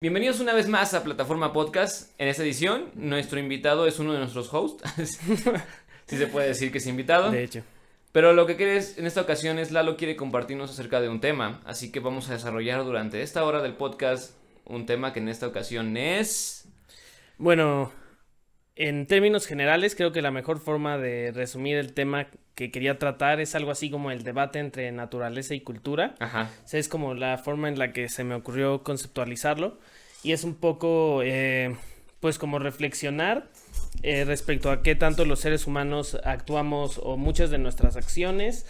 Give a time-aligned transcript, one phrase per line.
[0.00, 2.12] Bienvenidos una vez más a Plataforma Podcast.
[2.18, 4.88] En esta edición, nuestro invitado es uno de nuestros hosts.
[6.06, 7.32] si se puede decir que es invitado.
[7.32, 7.64] De hecho.
[8.12, 11.60] Pero lo que quieres en esta ocasión es Lalo quiere compartirnos acerca de un tema.
[11.64, 15.48] Así que vamos a desarrollar durante esta hora del podcast un tema que en esta
[15.48, 16.68] ocasión es.
[17.36, 17.90] Bueno,
[18.80, 23.40] en términos generales, creo que la mejor forma de resumir el tema que quería tratar
[23.40, 26.14] es algo así como el debate entre naturaleza y cultura.
[26.20, 26.48] Ajá.
[26.64, 29.80] O sea, es como la forma en la que se me ocurrió conceptualizarlo.
[30.22, 31.74] Y es un poco, eh,
[32.20, 33.50] pues, como reflexionar
[34.04, 38.64] eh, respecto a qué tanto los seres humanos actuamos o muchas de nuestras acciones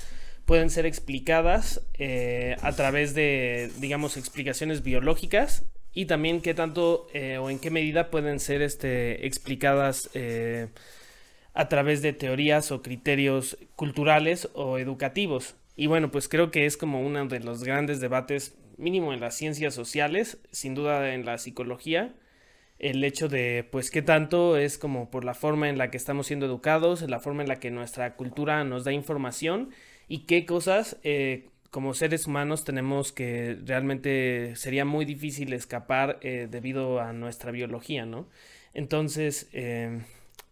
[0.47, 7.09] pueden ser explicadas eh, a través de, digamos, explicaciones biológicas y también qué tanto
[7.41, 10.11] o en qué medida pueden ser este, explicadas
[11.55, 15.57] a través de teorías o criterios culturales o educativos.
[15.75, 19.37] Y bueno, pues creo que es como uno de los grandes debates, mínimo en las
[19.37, 22.15] ciencias sociales, sin duda en la psicología,
[22.79, 26.29] el hecho de pues qué tanto es como por la forma en la que estamos
[26.29, 29.71] siendo educados, la forma en la que nuestra cultura nos da información
[30.07, 36.49] y qué cosas eh, como seres humanos tenemos que realmente sería muy difícil escapar eh,
[36.51, 38.29] debido a nuestra biología, ¿no?
[38.75, 40.01] Entonces, eh,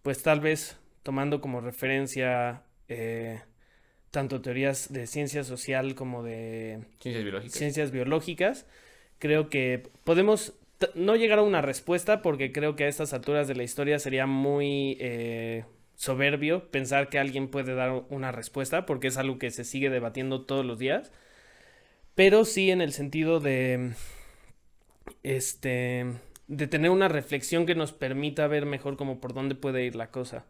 [0.03, 3.41] pues tal vez tomando como referencia eh,
[4.11, 7.59] tanto teorías de ciencia social como de ciencias biológicas.
[7.59, 8.67] ciencias biológicas,
[9.19, 10.55] creo que podemos
[10.95, 14.27] no llegar a una respuesta porque creo que a estas alturas de la historia sería
[14.27, 15.65] muy eh,
[15.97, 20.43] soberbio pensar que alguien puede dar una respuesta porque es algo que se sigue debatiendo
[20.43, 21.13] todos los días,
[22.15, 23.93] pero sí en el sentido de
[25.23, 26.07] este
[26.49, 30.11] de tener una reflexión que nos permita ver mejor como por dónde puede ir la
[30.11, 30.47] cosa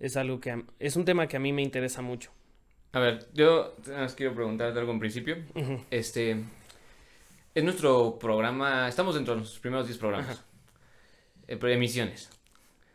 [0.00, 2.30] es algo que es un tema que a mí me interesa mucho.
[2.92, 3.76] A ver, yo
[4.16, 5.36] quiero preguntarte algo en principio.
[5.90, 6.30] Este,
[7.54, 10.44] en nuestro programa, estamos dentro de los primeros 10 programas,
[11.46, 12.30] eh, emisiones.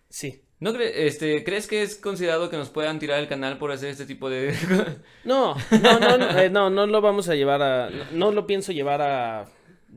[0.09, 0.42] Sí.
[0.63, 4.05] ¿No este, crees que es considerado que nos puedan tirar el canal por hacer este
[4.05, 4.55] tipo de...
[5.25, 7.89] no, no, no, no, eh, no, no lo vamos a llevar a...
[8.13, 9.49] No, lo pienso llevar a...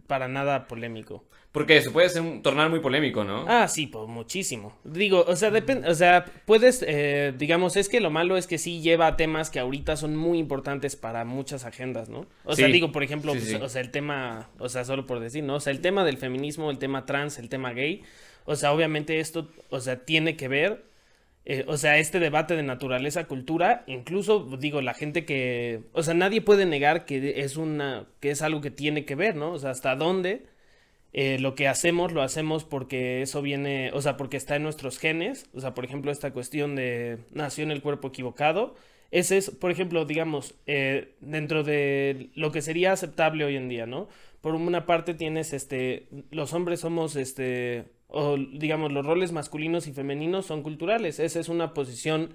[0.09, 1.23] para nada polémico.
[1.53, 3.45] Porque se puede ser tornar muy polémico, ¿no?
[3.47, 4.77] Ah, sí, pues muchísimo.
[4.83, 8.59] Digo, o sea, depende, o sea, puedes, eh, digamos, es que lo malo es que
[8.59, 12.27] sí lleva temas que ahorita son muy importantes para muchas agendas, ¿no?
[12.45, 15.45] O sea, digo, por ejemplo, pues, o sea, el tema, o sea, solo por decir,
[15.45, 15.55] ¿no?
[15.55, 18.03] O sea, el tema del feminismo, el tema trans, el tema gay,
[18.47, 20.85] o sea, obviamente esto, o sea, tiene que ver,
[21.45, 26.15] eh, o sea, este debate de naturaleza, cultura, incluso, digo, la gente que, o sea,
[26.15, 29.53] nadie puede negar que es una, que es algo que tiene que ver, ¿no?
[29.53, 30.47] O sea, hasta dónde
[31.13, 34.99] eh, lo que hacemos lo hacemos porque eso viene, o sea, porque está en nuestros
[34.99, 38.75] genes, o sea, por ejemplo, esta cuestión de nació en el cuerpo equivocado,
[39.11, 43.87] ese es, por ejemplo, digamos, eh, dentro de lo que sería aceptable hoy en día,
[43.87, 44.09] ¿no?
[44.43, 49.93] Por una parte tienes, este, los hombres somos, este, o digamos, los roles masculinos y
[49.93, 52.31] femeninos son culturales, esa es una posición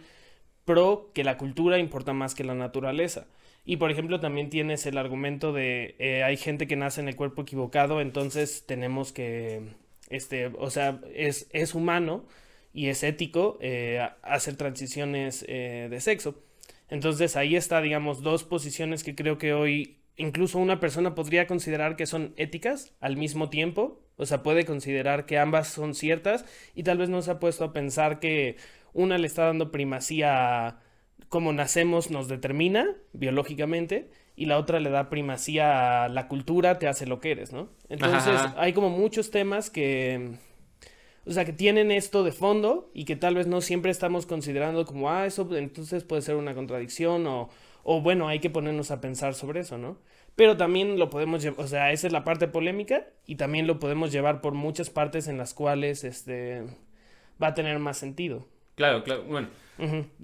[0.66, 3.28] pro que la cultura importa más que la naturaleza.
[3.66, 7.16] Y por ejemplo también tienes el argumento de eh, hay gente que nace en el
[7.16, 9.62] cuerpo equivocado, entonces tenemos que,
[10.09, 12.26] este, o sea, es, es humano
[12.74, 16.42] y es ético eh, hacer transiciones eh, de sexo.
[16.90, 21.96] Entonces ahí está, digamos, dos posiciones que creo que hoy incluso una persona podría considerar
[21.96, 26.46] que son éticas al mismo tiempo, o sea, puede considerar que ambas son ciertas
[26.76, 28.56] y tal vez no se ha puesto a pensar que
[28.94, 30.80] una le está dando primacía a
[31.28, 36.88] cómo nacemos nos determina biológicamente y la otra le da primacía a la cultura, te
[36.88, 37.70] hace lo que eres, ¿no?
[37.90, 40.36] Entonces hay como muchos temas que,
[41.26, 44.86] o sea, que tienen esto de fondo y que tal vez no siempre estamos considerando
[44.86, 47.50] como, ah, eso entonces puede ser una contradicción o,
[47.84, 49.98] o bueno, hay que ponernos a pensar sobre eso, ¿no?
[50.36, 53.80] Pero también lo podemos llevar, o sea, esa es la parte polémica y también lo
[53.80, 56.64] podemos llevar por muchas partes en las cuales este
[57.42, 58.46] va a tener más sentido.
[58.75, 59.50] Claro, claro, bueno.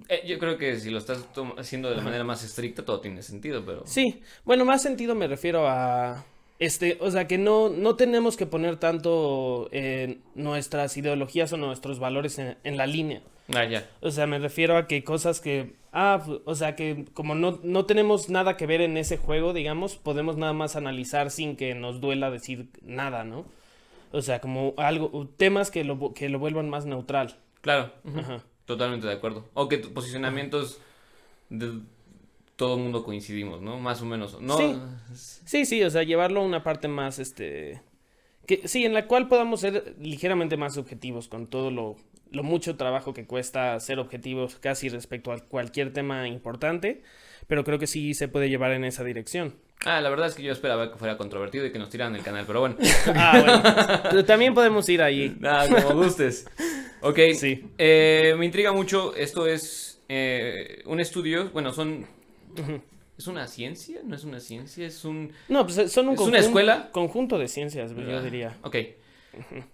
[0.09, 3.23] Eh, yo creo que si lo estás haciendo de la manera más estricta, todo tiene
[3.23, 3.83] sentido, pero...
[3.85, 6.25] Sí, bueno, más sentido me refiero a...
[6.59, 11.99] Este, o sea, que no, no tenemos que poner tanto eh, nuestras ideologías o nuestros
[11.99, 13.21] valores en, la línea.
[13.53, 13.87] Ah, ya.
[14.01, 15.73] O sea, me refiero a que cosas que...
[15.99, 19.95] Ah, o sea, que como no, no tenemos nada que ver en ese juego, digamos,
[19.95, 23.45] podemos nada más analizar sin que nos duela decir nada, ¿no?
[24.11, 27.39] O sea, como algo, temas que lo, que lo vuelvan más neutral.
[27.61, 27.91] Claro.
[28.65, 29.49] Totalmente de acuerdo.
[29.55, 30.79] O que posicionamientos
[31.49, 31.79] de
[32.57, 33.79] todo el mundo coincidimos, ¿no?
[33.79, 34.39] Más o menos.
[34.39, 34.55] ¿no?
[34.55, 34.79] Sí.
[35.15, 37.81] sí, sí, o sea, llevarlo a una parte más, este...
[38.45, 41.95] Que, sí, en la cual podamos ser ligeramente más objetivos con todo lo,
[42.31, 47.01] lo mucho trabajo que cuesta ser objetivos casi respecto a cualquier tema importante,
[47.47, 49.55] pero creo que sí se puede llevar en esa dirección.
[49.85, 52.23] Ah, la verdad es que yo esperaba que fuera controvertido y que nos tiraran el
[52.23, 52.75] canal, pero bueno.
[53.15, 54.25] ah, bueno.
[54.25, 55.35] También podemos ir ahí.
[55.39, 56.47] Nada, como gustes.
[57.01, 57.19] Ok.
[57.35, 57.63] Sí.
[57.77, 59.15] Eh, me intriga mucho.
[59.15, 61.51] Esto es eh, un estudio.
[61.51, 62.07] Bueno, son.
[63.17, 64.01] ¿Es una ciencia?
[64.03, 64.85] ¿No es una ciencia?
[64.85, 65.31] Es un.
[65.47, 66.89] No, pues son un ¿Es una escuela?
[66.91, 68.57] conjunto de ciencias, yo ah, diría.
[68.63, 68.75] Ok.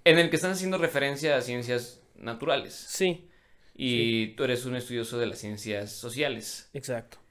[0.04, 2.74] En el que están haciendo referencia a ciencias naturales.
[2.74, 3.28] Sí.
[3.75, 6.70] Y tú eres un estudioso de las ciencias sociales.
[6.74, 7.24] Exacto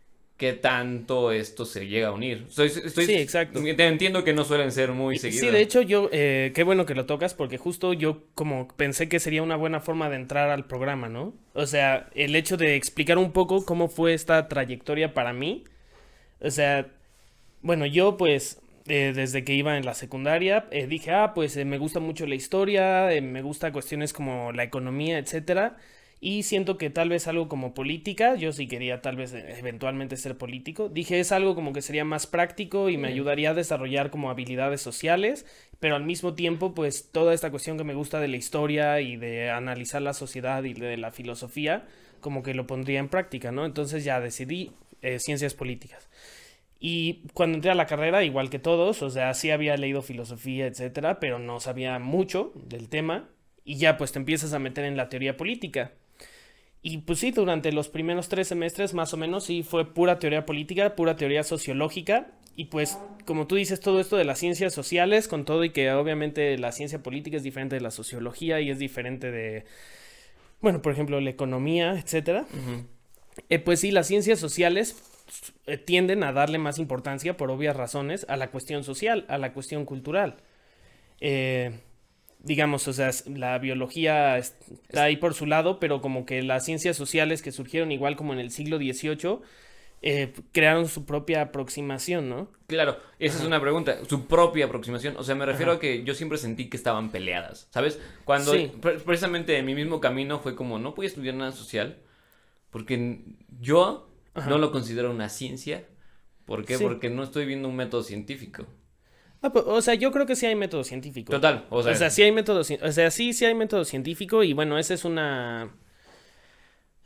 [0.42, 2.46] qué tanto esto se llega a unir.
[2.48, 3.60] Estoy, sí, exacto.
[3.64, 5.46] entiendo que no suelen ser muy seguidos.
[5.46, 9.08] Sí, de hecho, yo, eh, qué bueno que lo tocas, porque justo yo como pensé
[9.08, 11.32] que sería una buena forma de entrar al programa, ¿no?
[11.54, 15.62] O sea, el hecho de explicar un poco cómo fue esta trayectoria para mí.
[16.40, 16.88] O sea,
[17.60, 21.78] bueno, yo pues eh, desde que iba en la secundaria, eh, dije, ah, pues me
[21.78, 25.76] gusta mucho la historia, me gusta cuestiones como la economía, etcétera.
[26.24, 30.16] Y siento que tal vez algo como política, yo sí quería tal vez eh, eventualmente
[30.16, 34.10] ser político, dije es algo como que sería más práctico y me ayudaría a desarrollar
[34.10, 35.46] como habilidades sociales,
[35.80, 39.16] pero al mismo tiempo pues toda esta cuestión que me gusta de la historia y
[39.16, 41.88] de analizar la sociedad y de la filosofía,
[42.20, 43.66] como que lo pondría en práctica, ¿no?
[43.66, 44.70] Entonces ya decidí
[45.02, 46.08] eh, ciencias políticas.
[46.84, 50.66] Y cuando entré a la carrera, igual que todos, o sea, sí había leído filosofía,
[50.66, 53.28] etcétera, pero no sabía mucho del tema.
[53.64, 55.92] Y ya pues te empiezas a meter en la teoría política.
[56.82, 60.44] Y pues sí, durante los primeros tres semestres más o menos sí fue pura teoría
[60.44, 62.32] política, pura teoría sociológica.
[62.56, 65.92] Y pues, como tú dices, todo esto de las ciencias sociales, con todo y que
[65.92, 69.66] obviamente la ciencia política es diferente de la sociología y es diferente de,
[70.60, 72.44] bueno, por ejemplo, la economía, etcétera.
[73.48, 75.11] Eh, pues sí, las ciencias sociales
[75.84, 79.84] tienden a darle más importancia, por obvias razones, a la cuestión social, a la cuestión
[79.84, 80.36] cultural.
[81.20, 81.80] Eh,
[82.40, 86.96] digamos, o sea, la biología está ahí por su lado, pero como que las ciencias
[86.96, 89.38] sociales que surgieron igual como en el siglo XVIII,
[90.04, 92.50] eh, crearon su propia aproximación, ¿no?
[92.66, 96.14] Claro, esa es una pregunta, su propia aproximación, o sea, me refiero a que yo
[96.14, 98.00] siempre sentí que estaban peleadas, ¿sabes?
[98.24, 101.98] Cuando precisamente en mi mismo camino fue como, no voy a estudiar nada social,
[102.70, 103.20] porque
[103.60, 105.84] yo no lo considero una ciencia,
[106.46, 106.78] ¿por qué?
[106.78, 108.66] Porque no estoy viendo un método científico.
[109.42, 111.32] Ah, pues, o sea, yo creo que sí hay método científico.
[111.32, 111.66] Total.
[111.70, 114.94] O sea, sí hay método, o sea, sí, sí hay método científico y bueno, ese
[114.94, 115.74] es una...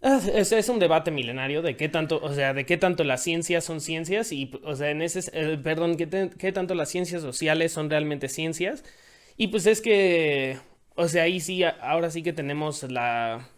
[0.02, 3.22] Ah, ese es un debate milenario de qué tanto, o sea, de qué tanto las
[3.22, 7.22] ciencias son ciencias y, o sea, en ese, eh, perdón, qué, qué tanto las ciencias
[7.22, 8.84] sociales son realmente ciencias.
[9.38, 10.58] Y pues es que,
[10.94, 13.48] o sea, ahí sí, ahora sí que tenemos la,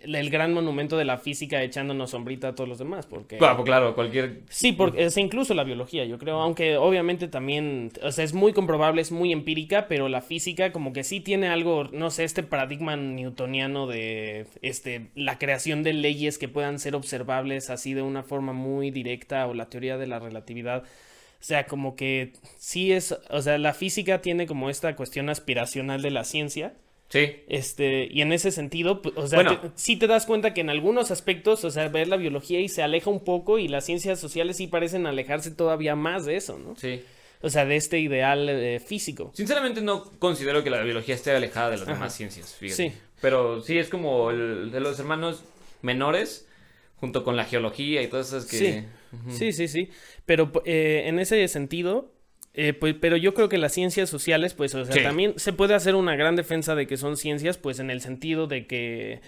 [0.00, 3.38] el gran monumento de la física echándonos sombrita a todos los demás, porque...
[3.38, 4.40] Claro, claro, cualquier...
[4.48, 8.52] Sí, porque es incluso la biología, yo creo, aunque obviamente también, o sea, es muy
[8.52, 12.42] comprobable, es muy empírica, pero la física como que sí tiene algo, no sé, este
[12.42, 18.22] paradigma newtoniano de, este, la creación de leyes que puedan ser observables así de una
[18.22, 23.18] forma muy directa, o la teoría de la relatividad, o sea, como que sí es,
[23.30, 26.74] o sea, la física tiene como esta cuestión aspiracional de la ciencia,
[27.12, 27.44] Sí.
[27.46, 31.62] Este, y en ese sentido, o sea, sí te das cuenta que en algunos aspectos,
[31.62, 34.66] o sea, ver la biología y se aleja un poco y las ciencias sociales sí
[34.66, 36.74] parecen alejarse todavía más de eso, ¿no?
[36.74, 37.02] Sí.
[37.42, 39.30] O sea, de este ideal eh, físico.
[39.34, 42.90] Sinceramente no considero que la biología esté alejada de las demás ciencias, fíjate.
[42.90, 42.96] Sí.
[43.20, 45.44] Pero sí es como el, de los hermanos
[45.82, 46.48] menores
[46.96, 48.86] junto con la geología y todas esas que...
[49.28, 49.90] Sí, sí, sí, sí.
[50.24, 52.10] Pero eh, en ese sentido,
[52.54, 55.74] eh, pues, pero yo creo que las ciencias sociales, pues, o sea, también se puede
[55.74, 59.20] hacer una gran defensa de que son ciencias, pues, en el sentido de que,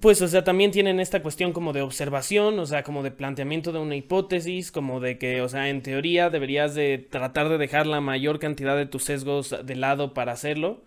[0.00, 3.70] pues, o sea, también tienen esta cuestión como de observación, o sea, como de planteamiento
[3.72, 7.86] de una hipótesis, como de que, o sea, en teoría deberías de tratar de dejar
[7.86, 10.84] la mayor cantidad de tus sesgos de lado para hacerlo.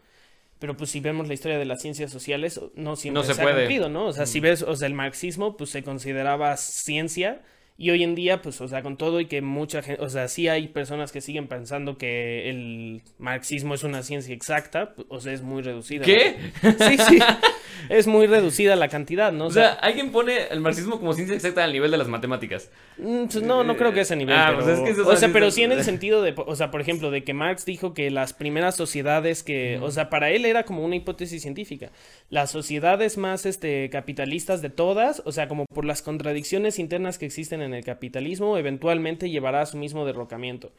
[0.59, 3.89] Pero pues si vemos la historia de las ciencias sociales, no siempre se, ha cumplido,
[3.89, 4.07] ¿no?
[4.07, 4.43] O sea, si mm.
[4.43, 7.41] ves, o sea, el marxismo, pues se consideraba ciencia,
[7.77, 10.29] y hoy en día, pues, o sea, con todo y que mucha gente, o sea,
[10.29, 15.33] sí hay personas que siguen pensando que el marxismo es una ciencia exacta, o sea,
[15.33, 16.05] es muy reducida.
[16.05, 16.37] ¿Qué?
[16.61, 17.19] Sí, sí.
[17.89, 19.47] es muy reducida la cantidad, ¿no?
[19.47, 22.71] O, sea, alguien pone el marxismo como ciencia exacta al nivel de las matemáticas.
[22.97, 24.37] Mm, pues, no, no creo que ese nivel.
[24.37, 24.63] Ah, pero...
[24.63, 27.11] Pues es que o sea, pero sí en el sentido de, o sea, por ejemplo,
[27.11, 30.83] de que Marx dijo que las primeras sociedades que, o sea, para él era como
[30.85, 31.91] una hipótesis científica.
[32.29, 37.25] Las sociedades más, este, capitalistas de todas, o sea, como por las contradicciones internas que
[37.25, 40.71] existen en el capitalismo, eventualmente llevará a su mismo derrocamiento.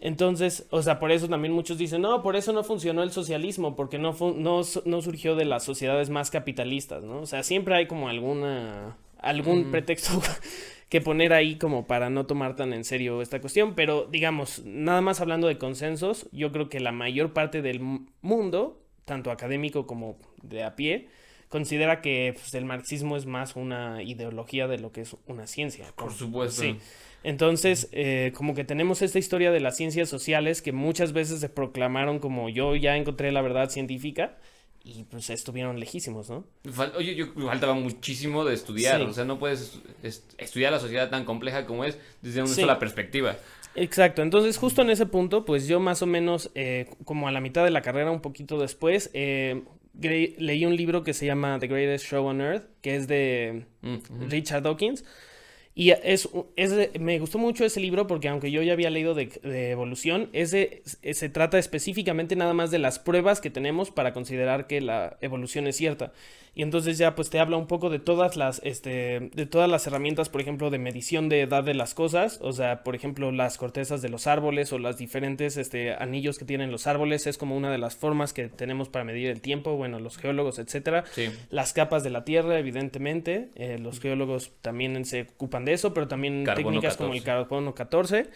[0.00, 3.76] Entonces, o sea, por eso también muchos dicen, no, por eso no funcionó el socialismo,
[3.76, 7.20] porque no, no, no surgió de las sociedades más capitalistas, ¿no?
[7.20, 10.22] O sea, siempre hay como alguna, algún pretexto
[10.88, 15.02] que poner ahí como para no tomar tan en serio esta cuestión, pero digamos, nada
[15.02, 17.80] más hablando de consensos, yo creo que la mayor parte del
[18.22, 21.08] mundo, tanto académico como de a pie,
[21.50, 25.92] considera que pues, el marxismo es más una ideología de lo que es una ciencia.
[25.96, 26.62] Por supuesto.
[26.62, 26.78] Sí.
[27.22, 31.50] Entonces, eh, como que tenemos esta historia de las ciencias sociales que muchas veces se
[31.50, 34.38] proclamaron como yo ya encontré la verdad científica
[34.82, 36.44] y pues estuvieron lejísimos, ¿no?
[36.96, 39.78] oye, yo faltaba muchísimo de estudiar, o sea, no puedes
[40.38, 43.36] estudiar la sociedad tan compleja como es desde una sola perspectiva.
[43.74, 47.42] Exacto, entonces justo en ese punto, pues yo más o menos, eh, como a la
[47.42, 49.62] mitad de la carrera, un poquito después, eh,
[49.98, 54.28] leí un libro que se llama The Greatest Show on Earth, que es de mm,
[54.28, 55.04] Richard Dawkins.
[55.74, 59.30] Y es, es me gustó mucho ese libro porque aunque yo ya había leído de,
[59.70, 64.80] evolución, ese, se trata específicamente nada más de las pruebas que tenemos para considerar que
[64.80, 66.12] la evolución es cierta.
[66.54, 69.86] Y entonces ya pues te habla un poco de todas las, este, de todas las
[69.86, 72.40] herramientas, por ejemplo, de medición de edad de las cosas.
[72.42, 76.44] O sea, por ejemplo, las cortezas de los árboles o las diferentes este, anillos que
[76.44, 79.76] tienen los árboles es como una de las formas que tenemos para medir el tiempo.
[79.76, 81.04] Bueno, los geólogos, etcétera.
[81.50, 83.50] Las capas de la Tierra, evidentemente.
[83.54, 88.28] Eh, los geólogos también se ocupan de eso, pero también técnicas como el carbono 14.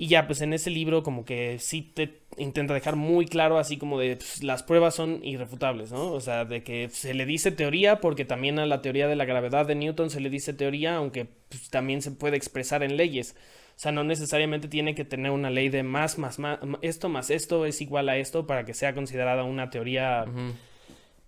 [0.00, 3.78] Y ya, pues en ese libro como que sí te intenta dejar muy claro así
[3.78, 6.12] como de pues, las pruebas son irrefutables, ¿no?
[6.12, 9.24] O sea, de que se le dice teoría porque también a la teoría de la
[9.24, 13.34] gravedad de Newton se le dice teoría, aunque pues, también se puede expresar en leyes.
[13.76, 17.28] O sea, no necesariamente tiene que tener una ley de más, más, más, esto más
[17.30, 20.26] esto es igual a esto para que sea considerada una teoría,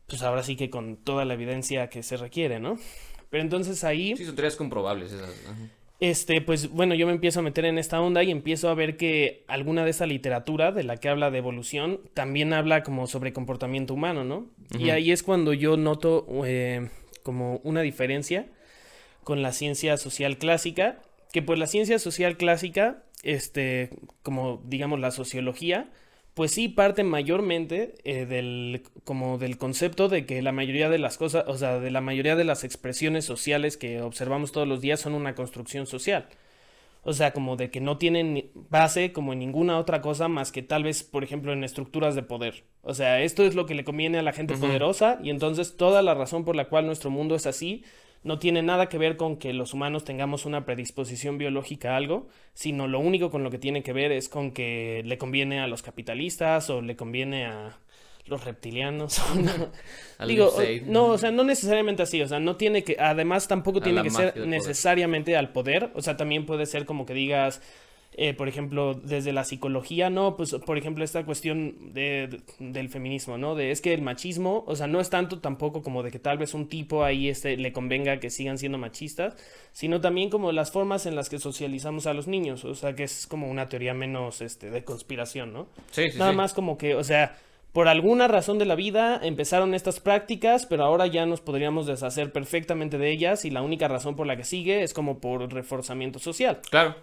[0.06, 2.78] pues ahora sí que con toda la evidencia que se requiere, ¿no?
[3.30, 4.16] Pero entonces ahí...
[4.16, 5.34] Sí, son teorías comprobables esas
[6.00, 8.96] este, pues bueno, yo me empiezo a meter en esta onda y empiezo a ver
[8.96, 13.34] que alguna de esa literatura de la que habla de evolución también habla como sobre
[13.34, 14.46] comportamiento humano, ¿no?
[14.78, 16.88] Y ahí es cuando yo noto eh,
[17.22, 18.46] como una diferencia
[19.24, 21.02] con la ciencia social clásica,
[21.32, 23.90] que pues la ciencia social clásica, este,
[24.22, 25.90] como digamos la sociología,
[26.34, 31.18] pues sí parte mayormente eh, del como del concepto de que la mayoría de las
[31.18, 35.00] cosas, o sea, de la mayoría de las expresiones sociales que observamos todos los días
[35.00, 36.28] son una construcción social.
[37.02, 40.62] O sea, como de que no tienen base como en ninguna otra cosa más que
[40.62, 42.64] tal vez, por ejemplo, en estructuras de poder.
[42.82, 46.02] O sea, esto es lo que le conviene a la gente poderosa y entonces toda
[46.02, 47.84] la razón por la cual nuestro mundo es así
[48.22, 52.28] no tiene nada que ver con que los humanos tengamos una predisposición biológica a algo,
[52.52, 55.66] sino lo único con lo que tiene que ver es con que le conviene a
[55.66, 57.78] los capitalistas o le conviene a
[58.26, 59.20] los reptilianos.
[60.18, 60.26] no.
[60.26, 60.52] Digo,
[60.86, 64.10] no, o sea, no necesariamente así, o sea, no tiene que, además tampoco tiene que
[64.10, 67.62] ser necesariamente al poder, o sea, también puede ser como que digas,
[68.12, 70.36] eh, por ejemplo, desde la psicología, ¿no?
[70.36, 73.54] Pues, por ejemplo, esta cuestión de, del feminismo, ¿no?
[73.54, 76.36] De es que el machismo, o sea, no es tanto tampoco como de que tal
[76.36, 79.36] vez un tipo ahí este, le convenga que sigan siendo machistas,
[79.72, 83.04] sino también como las formas en las que socializamos a los niños, o sea, que
[83.04, 85.68] es como una teoría menos este, de conspiración, ¿no?
[85.92, 87.38] Sí, sí, Nada más como que, o sea,
[87.72, 92.32] por alguna razón de la vida empezaron estas prácticas, pero ahora ya nos podríamos deshacer
[92.32, 96.18] perfectamente de ellas y la única razón por la que sigue es como por reforzamiento
[96.18, 96.60] social.
[96.68, 96.96] Claro.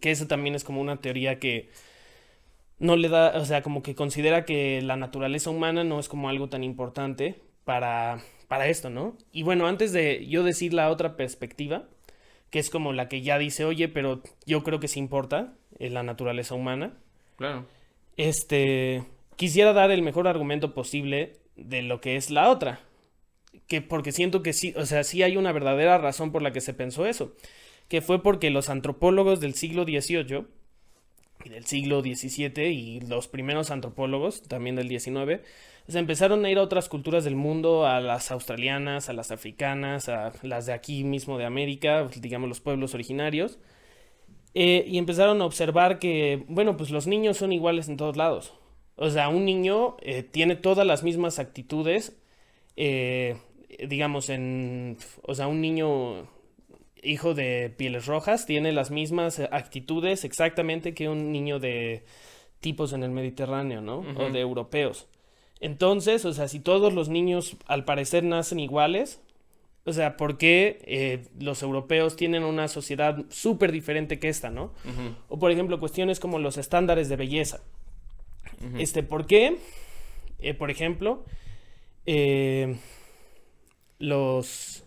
[0.00, 1.70] Que eso también es como una teoría que
[2.82, 6.28] no le da, o sea, como que considera que la naturaleza humana no es como
[6.28, 9.16] algo tan importante para, para esto, ¿no?
[9.32, 11.84] Y bueno, antes de yo decir la otra perspectiva,
[12.50, 15.90] que es como la que ya dice, oye, pero yo creo que sí importa eh,
[15.90, 16.94] la naturaleza humana.
[17.36, 17.66] Claro.
[18.16, 19.04] Este,
[19.36, 22.80] quisiera dar el mejor argumento posible de lo que es la otra.
[23.68, 26.60] Que porque siento que sí, o sea, sí hay una verdadera razón por la que
[26.60, 27.32] se pensó eso
[27.88, 30.46] que fue porque los antropólogos del siglo XVIII
[31.44, 35.42] y del siglo XVII y los primeros antropólogos también del XIX
[35.88, 40.08] se empezaron a ir a otras culturas del mundo, a las australianas, a las africanas,
[40.08, 43.58] a las de aquí mismo de América, digamos los pueblos originarios,
[44.54, 48.54] eh, y empezaron a observar que, bueno, pues los niños son iguales en todos lados.
[48.96, 52.16] O sea, un niño eh, tiene todas las mismas actitudes,
[52.76, 53.36] eh,
[53.88, 56.28] digamos, en, o sea, un niño
[57.02, 62.04] hijo de pieles rojas tiene las mismas actitudes exactamente que un niño de
[62.60, 64.04] tipos en el Mediterráneo, ¿no?
[64.16, 65.08] O de europeos.
[65.60, 69.20] Entonces, o sea, si todos los niños al parecer nacen iguales,
[69.84, 74.72] o sea, ¿por qué eh, los europeos tienen una sociedad súper diferente que esta, ¿no?
[75.28, 77.60] O por ejemplo, cuestiones como los estándares de belleza.
[78.78, 79.58] Este, ¿por qué?
[80.38, 81.24] Eh, por ejemplo,
[82.06, 82.76] eh,
[83.98, 84.84] los,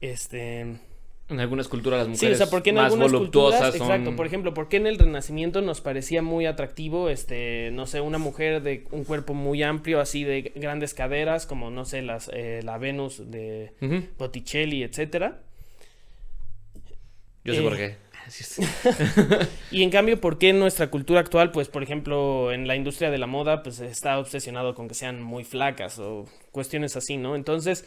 [0.00, 0.78] este,
[1.28, 4.16] en algunas culturas las mujeres sí, o sea, porque en más algunas voluptuosas culturas, Exacto,
[4.16, 8.18] por ejemplo, ¿por qué en el Renacimiento nos parecía muy atractivo, este, no sé, una
[8.18, 12.60] mujer de un cuerpo muy amplio, así de grandes caderas, como, no sé, las, eh,
[12.62, 13.72] la Venus de
[14.18, 15.40] Botticelli, etcétera?
[17.44, 17.96] Yo sé por qué.
[19.70, 23.10] y en cambio, ¿por qué en nuestra cultura actual, pues por ejemplo, en la industria
[23.10, 27.36] de la moda, pues está obsesionado con que sean muy flacas o cuestiones así, ¿no?
[27.36, 27.84] Entonces,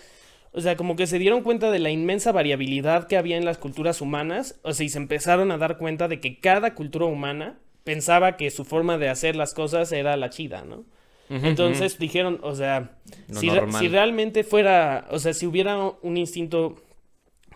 [0.51, 3.58] o sea, como que se dieron cuenta de la inmensa variabilidad que había en las
[3.58, 7.60] culturas humanas, o sea, y se empezaron a dar cuenta de que cada cultura humana
[7.84, 10.86] pensaba que su forma de hacer las cosas era la chida, ¿no?
[11.29, 12.98] Entonces dijeron, o sea,
[13.32, 16.82] si, si, realmente fuera, o sea, si hubiera un instinto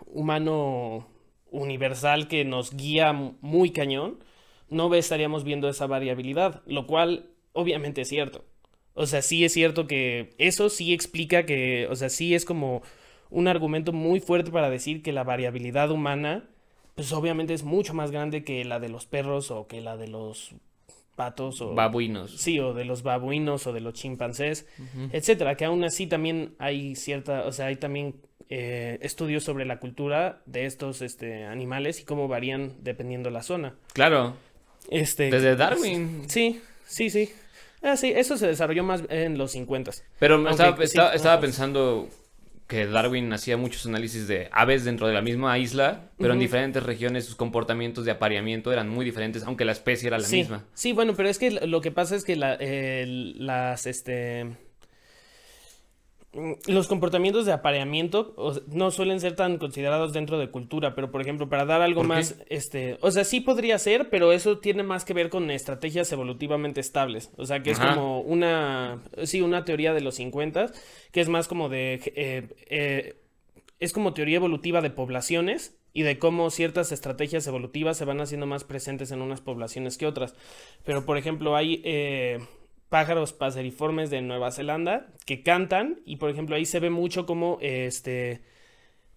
[0.06, 1.08] humano
[1.50, 4.22] universal que nos guía muy cañón,
[4.68, 8.44] no estaríamos viendo esa variabilidad, lo cual obviamente es cierto.
[8.94, 12.82] O sea, sí es cierto que eso sí explica que, o sea, sí es como
[13.30, 16.44] un argumento muy fuerte para decir que la variabilidad humana,
[16.94, 20.06] pues obviamente es mucho más grande que la de los perros o que la de
[20.06, 20.54] los
[21.16, 22.40] patos o babuinos.
[22.40, 24.66] Sí, o de los babuinos o de los chimpancés,
[25.12, 28.14] etcétera, que aún así también hay cierta, o sea, hay también
[28.48, 33.74] eh, estudios sobre la cultura de estos este, animales y cómo varían dependiendo la zona.
[33.92, 34.36] Claro.
[34.90, 36.28] Este, Desde Darwin.
[36.28, 37.30] Sí, sí, sí.
[37.84, 39.92] Ah, sí, eso se desarrolló más en los 50.
[40.18, 42.08] Pero estaba, pensando
[42.66, 46.82] que Darwin hacía muchos análisis de aves dentro de la misma isla, pero en diferentes
[46.82, 50.64] regiones sus comportamientos de apareamiento eran muy diferentes, aunque la especie era la misma.
[50.72, 54.56] Sí, bueno, pero es que lo que pasa es que las, este,
[56.66, 58.34] los comportamientos de apareamiento
[58.66, 62.36] no suelen ser tan considerados dentro de cultura, pero por ejemplo, para dar algo más,
[62.48, 66.80] este, o sea, sí podría ser, pero eso tiene más que ver con estrategias evolutivamente
[66.80, 70.72] estables, o sea, que es como una, sí, una teoría de los 50,
[71.12, 73.20] que es más como de, eh, eh,
[73.78, 78.46] es como teoría evolutiva de poblaciones y de cómo ciertas estrategias evolutivas se van haciendo
[78.46, 80.34] más presentes en unas poblaciones que otras,
[80.84, 81.80] pero por ejemplo, hay...
[81.84, 82.40] Eh,
[82.88, 87.58] pájaros paseriformes de Nueva Zelanda que cantan y por ejemplo ahí se ve mucho como
[87.60, 88.42] este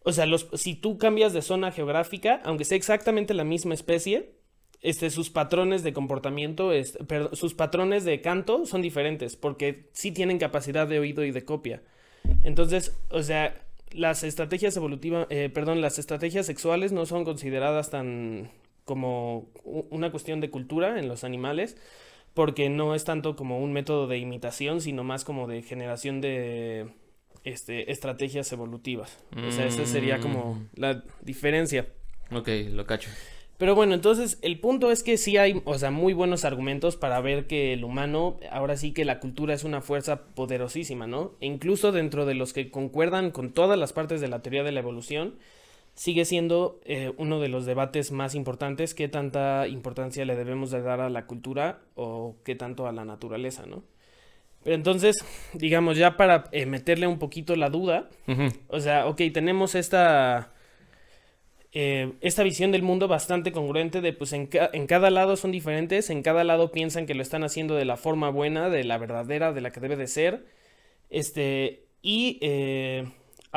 [0.08, 4.32] o sea, los, si tú cambias de zona geográfica, aunque sea exactamente la misma especie,
[4.82, 6.72] este, sus patrones de comportamiento,
[7.34, 11.84] sus patrones de canto son diferentes, porque sí tienen capacidad de oído y de copia.
[12.46, 13.54] Entonces, o sea,
[13.92, 18.50] las estrategias evolutivas, eh, perdón, las estrategias sexuales no son consideradas tan
[18.86, 21.76] como una cuestión de cultura en los animales,
[22.38, 26.86] porque no es tanto como un método de imitación, sino más como de generación de
[27.44, 29.18] este, estrategias evolutivas.
[29.36, 30.68] O sea, esa sería como mm.
[30.76, 31.88] la diferencia.
[32.32, 33.10] Ok, lo cacho.
[33.58, 37.20] Pero bueno, entonces el punto es que sí hay, o sea, muy buenos argumentos para
[37.22, 41.34] ver que el humano, ahora sí que la cultura es una fuerza poderosísima, ¿no?
[41.42, 44.74] E incluso dentro de los que concuerdan con todas las partes de la teoría de
[44.74, 45.40] la evolución,
[45.98, 50.84] sigue siendo eh, uno de los debates más importantes, qué tanta importancia le debemos de
[50.84, 53.84] dar a la cultura o qué tanto a la naturaleza, ¿no?
[54.64, 55.16] Pero entonces,
[55.54, 58.10] digamos, ya para eh, meterle un poquito la duda,
[58.68, 60.54] o sea, ok, tenemos esta,
[61.72, 66.12] eh, esta visión del mundo bastante congruente de, pues, en, en, cada lado son diferentes,
[66.12, 69.52] en cada lado piensan que lo están haciendo de la forma buena, de la verdadera,
[69.52, 70.46] de la que debe de ser,
[71.10, 72.40] este, y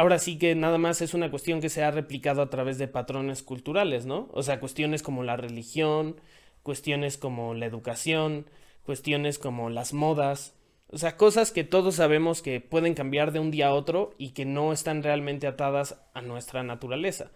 [0.01, 2.89] ahora sí que nada más es una cuestión que se ha replicado a través de
[2.89, 4.31] patrones culturales, ¿no?
[4.33, 6.17] O sea, cuestiones como la religión,
[6.63, 8.47] cuestiones como la educación,
[8.83, 10.55] cuestiones como las modas,
[10.89, 14.31] o sea, cosas que todos sabemos que pueden cambiar de un día a otro y
[14.31, 17.31] que no están realmente atadas a nuestra naturaleza.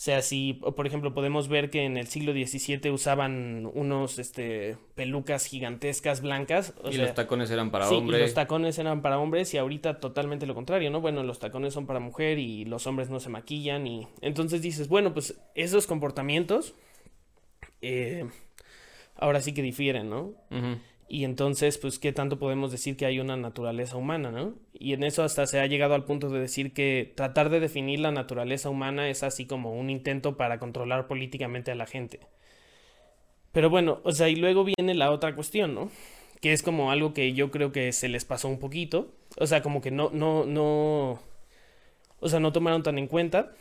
[0.00, 4.78] O sea, si, por ejemplo, podemos ver que en el siglo XVII usaban unos este,
[4.94, 6.72] pelucas gigantescas blancas.
[6.90, 8.18] y los tacones eran para hombres.
[8.18, 11.02] Y los tacones eran para hombres y ahorita totalmente lo contrario, ¿no?
[11.02, 14.88] Bueno, los tacones son para mujer y los hombres no se maquillan y entonces dices,
[14.88, 16.72] bueno, pues esos comportamientos
[17.82, 18.26] eh,
[19.16, 20.32] ahora sí que difieren, ¿no?
[21.12, 24.54] Y entonces, pues, ¿qué tanto podemos decir que hay una naturaleza humana, no?
[24.72, 27.98] Y en eso hasta se ha llegado al punto de decir que tratar de definir
[27.98, 32.20] la naturaleza humana es así como un intento para controlar políticamente a la gente.
[33.52, 35.90] Pero bueno, o sea, y luego viene la otra cuestión, ¿no?
[36.40, 39.12] Que es como algo que yo creo que se les pasó un poquito.
[39.38, 41.20] O sea, como que no, no, no.
[42.20, 43.52] O sea, no tomaron tan en cuenta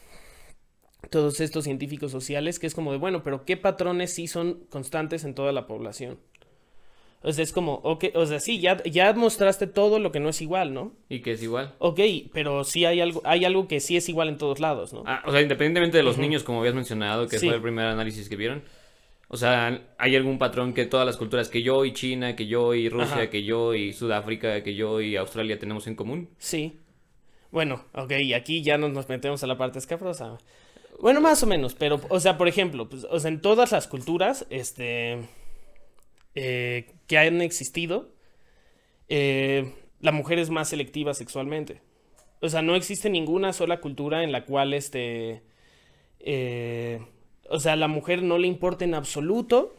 [1.10, 5.24] todos estos científicos sociales, que es como de, bueno, pero ¿qué patrones sí son constantes
[5.24, 6.20] en toda la población?
[7.22, 10.30] O sea, es como, ok, o sea, sí, ya, ya mostraste todo lo que no
[10.30, 10.94] es igual, ¿no?
[11.10, 11.76] Y que es igual.
[11.80, 12.00] Ok,
[12.32, 15.04] pero sí hay algo, hay algo que sí es igual en todos lados, ¿no?
[15.06, 18.30] Ah, o sea, independientemente de los niños, como habías mencionado, que fue el primer análisis
[18.30, 18.64] que vieron.
[19.28, 22.74] O sea, ¿hay algún patrón que todas las culturas que yo y China, que yo
[22.74, 26.30] y Rusia, que yo y Sudáfrica, que yo y Australia tenemos en común?
[26.38, 26.80] Sí.
[27.52, 30.38] Bueno, ok, y aquí ya nos metemos a la parte escabrosa.
[31.02, 33.88] Bueno, más o menos, pero, o sea, por ejemplo, pues, o sea, en todas las
[33.88, 35.20] culturas, este
[36.36, 38.12] eh, que han existido,
[39.08, 41.82] eh, la mujer es más selectiva sexualmente.
[42.42, 45.44] O sea, no existe ninguna sola cultura en la cual este...
[46.20, 47.00] Eh,
[47.50, 49.76] o sea, la mujer no le importa en absoluto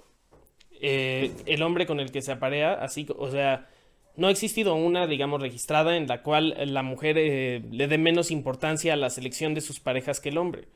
[0.81, 3.69] eh, el hombre con el que se aparea, así, o sea,
[4.17, 8.31] no ha existido una, digamos, registrada en la cual la mujer eh, le dé menos
[8.31, 10.69] importancia a la selección de sus parejas que el hombre.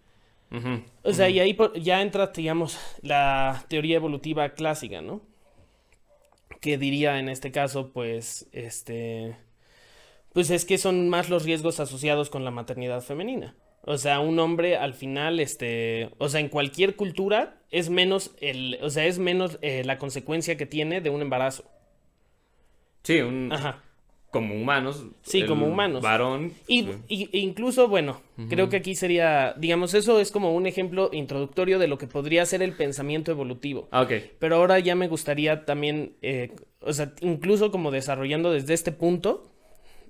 [1.03, 5.21] o sea, y ahí ya entra, digamos, la teoría evolutiva clásica, ¿no?
[6.61, 9.37] Que diría en este caso, pues, este,
[10.33, 13.55] pues es que son más los riesgos asociados con la maternidad femenina.
[13.83, 18.79] O sea, un hombre al final, este, o sea, en cualquier cultura es menos el,
[18.83, 21.65] o sea, es menos eh, la consecuencia que tiene de un embarazo.
[23.03, 23.83] Sí, un, Ajá.
[24.35, 25.07] Como humanos.
[25.23, 26.03] Sí, como humanos.
[26.03, 26.53] Varón.
[26.67, 26.89] Y,
[27.39, 31.99] incluso, bueno, creo que aquí sería, digamos, eso es como un ejemplo introductorio de lo
[31.99, 33.87] que podría ser el pensamiento evolutivo.
[33.93, 34.13] Ah, ok.
[34.41, 39.53] Pero ahora ya me gustaría también, eh, o sea, incluso como desarrollando desde este punto,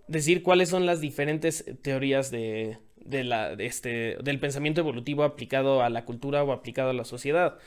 [0.08, 5.90] decir cuáles son las diferentes teorías de, de la, este, del pensamiento evolutivo aplicado a
[5.90, 7.58] la cultura o aplicado a la sociedad.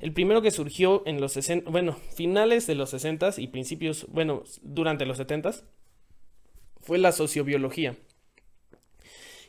[0.00, 4.44] El primero que surgió en los 60, bueno, finales de los 60 y principios, bueno,
[4.62, 5.50] durante los 70
[6.80, 7.96] fue la sociobiología.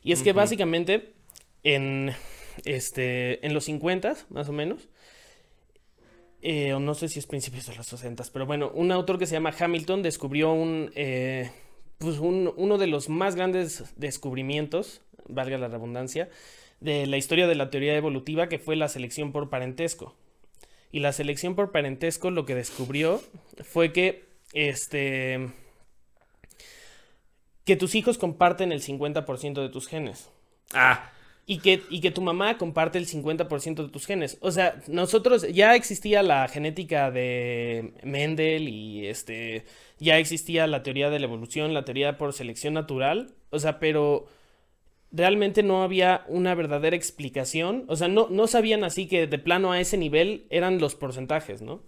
[0.04, 1.14] Y es que básicamente
[1.64, 2.12] en,
[2.66, 4.90] este, en los 50 más o menos,
[6.42, 9.28] eh, o no sé si es principios de los 60 pero bueno, un autor que
[9.28, 11.52] se llama Hamilton descubrió un, eh,
[12.00, 16.30] pues un, uno de los más grandes descubrimientos valga la redundancia,
[16.80, 20.16] de la historia de la teoría evolutiva que fue la selección por parentesco.
[20.92, 23.22] Y la selección por parentesco lo que descubrió
[23.64, 25.52] fue que este
[27.66, 30.30] que tus hijos comparten el 50% de tus genes.
[30.74, 31.12] Ah.
[31.46, 34.38] Y que, y que tu mamá comparte el 50% de tus genes.
[34.42, 39.66] O sea, nosotros ya existía la genética de Mendel y este
[40.00, 43.34] ya existía la teoría de la evolución, la teoría por selección natural.
[43.50, 44.28] O sea, pero
[45.12, 47.86] realmente no había una verdadera explicación.
[47.88, 51.62] O sea, no, no sabían así que de plano a ese nivel eran los porcentajes,
[51.62, 51.82] ¿no?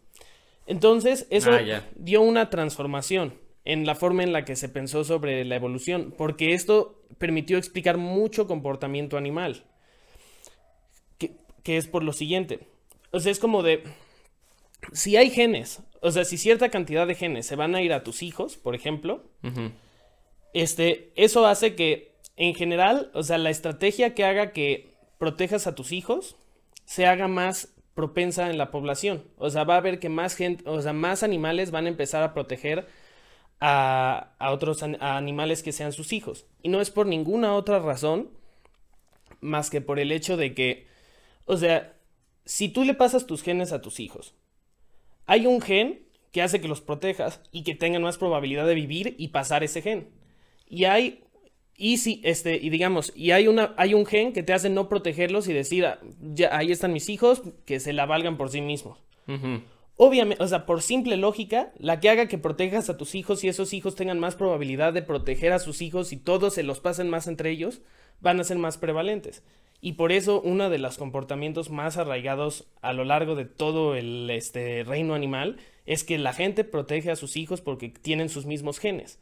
[0.65, 3.33] Entonces, eso ah, dio una transformación
[3.65, 7.97] en la forma en la que se pensó sobre la evolución, porque esto permitió explicar
[7.97, 9.63] mucho comportamiento animal,
[11.17, 12.67] que, es por lo siguiente.
[13.11, 13.83] O sea, es como de,
[14.91, 18.03] si hay genes, o sea, si cierta cantidad de genes se van a ir a
[18.03, 19.23] tus hijos, por ejemplo,
[20.53, 25.75] este, eso hace que en general, o sea, la estrategia que haga que protejas a
[25.75, 26.35] tus hijos
[26.85, 29.23] se haga más propensa en la población.
[29.37, 32.23] O sea, va a haber que más gente, o sea, más animales van a empezar
[32.23, 32.87] a proteger
[33.65, 36.45] a, otros animales que sean sus hijos.
[36.61, 38.29] Y no es por ninguna otra razón
[39.39, 40.85] más que por el hecho de que,
[41.45, 41.93] o sea,
[42.43, 44.35] si tú le pasas tus genes a tus hijos,
[45.25, 49.15] hay un gen que hace que los protejas y que tengan más probabilidad de vivir
[49.17, 50.09] y pasar ese gen.
[50.67, 51.23] Y hay
[51.77, 54.89] y si, este, y digamos, y hay una, hay un gen que te hace no
[54.89, 58.61] protegerlos y decir, ah, ya, ahí están mis hijos, que se la valgan por sí
[58.61, 58.99] mismos.
[59.95, 63.47] Obviamente, o sea, por simple lógica, la que haga que protejas a tus hijos y
[63.47, 67.09] esos hijos tengan más probabilidad de proteger a sus hijos y todos se los pasen
[67.09, 67.81] más entre ellos,
[68.19, 69.43] van a ser más prevalentes.
[69.81, 74.29] Y por eso uno de los comportamientos más arraigados a lo largo de todo el
[74.29, 78.79] este, reino animal es que la gente protege a sus hijos porque tienen sus mismos
[78.79, 79.19] genes.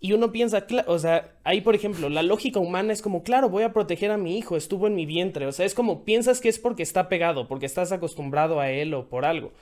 [0.00, 3.64] Y uno piensa, o sea, ahí por ejemplo, la lógica humana es como, claro, voy
[3.64, 6.48] a proteger a mi hijo, estuvo en mi vientre, o sea, es como piensas que
[6.48, 9.52] es porque está pegado, porque estás acostumbrado a él o por algo.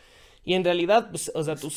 [0.46, 1.70] Y en realidad, pues, o, sea, tu,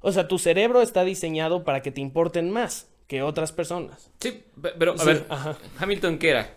[0.00, 4.10] o sea, tu cerebro está diseñado para que te importen más que otras personas.
[4.20, 4.42] Sí,
[4.78, 5.26] pero a ver,
[5.78, 6.54] Hamilton, ¿qué era?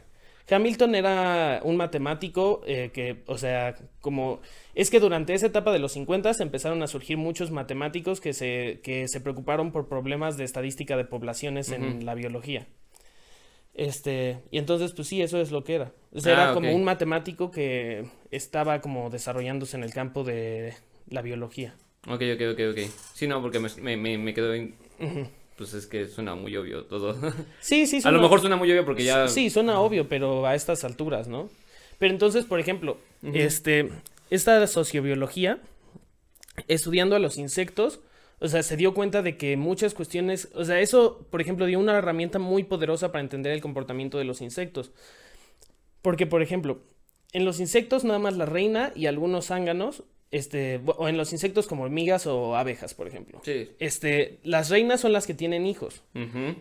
[0.50, 4.40] Hamilton era un matemático eh, que, o sea, como
[4.74, 8.80] es que durante esa etapa de los 50 empezaron a surgir muchos matemáticos que se,
[8.82, 12.66] que se preocuparon por problemas de estadística de poblaciones en la biología.
[13.76, 15.92] Este, y entonces, pues sí, eso es lo que era.
[16.12, 20.74] era ah, como un matemático que estaba como desarrollándose en el campo de
[21.10, 21.76] la biología.
[22.08, 22.80] Ok, ok, ok, ok.
[23.14, 24.54] Sí, no, porque me, me, me quedó...
[25.58, 27.18] Pues es que suena muy obvio todo.
[27.60, 28.00] Sí, sí.
[28.06, 29.28] a lo mejor suena muy obvio porque ya...
[29.28, 31.50] Sí, suena obvio, pero a estas alturas, ¿no?
[31.98, 32.98] Pero entonces, por ejemplo,
[33.34, 33.90] este,
[34.30, 35.60] esta sociobiología,
[36.70, 38.00] estudiando a los insectos,
[38.40, 41.78] o sea, se dio cuenta de que muchas cuestiones, o sea, eso, por ejemplo, dio
[41.78, 44.92] una herramienta muy poderosa para entender el comportamiento de los insectos.
[46.02, 46.80] Porque, por ejemplo,
[47.34, 51.66] en los insectos nada más la reina y algunos zánganos este, o en los insectos
[51.66, 53.42] como hormigas o abejas, por ejemplo.
[53.44, 53.70] Sí.
[53.80, 56.04] Este, las reinas son las que tienen hijos.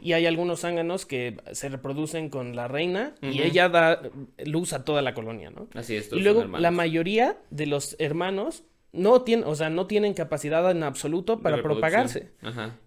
[0.00, 4.02] Y hay algunos zánganos que se reproducen con la reina y ella da
[4.44, 5.68] luz a toda la colonia, ¿no?
[5.74, 6.10] Así es.
[6.12, 10.82] Y luego la mayoría de los hermanos no tienen, o sea, no tienen capacidad en
[10.82, 12.30] absoluto para propagarse.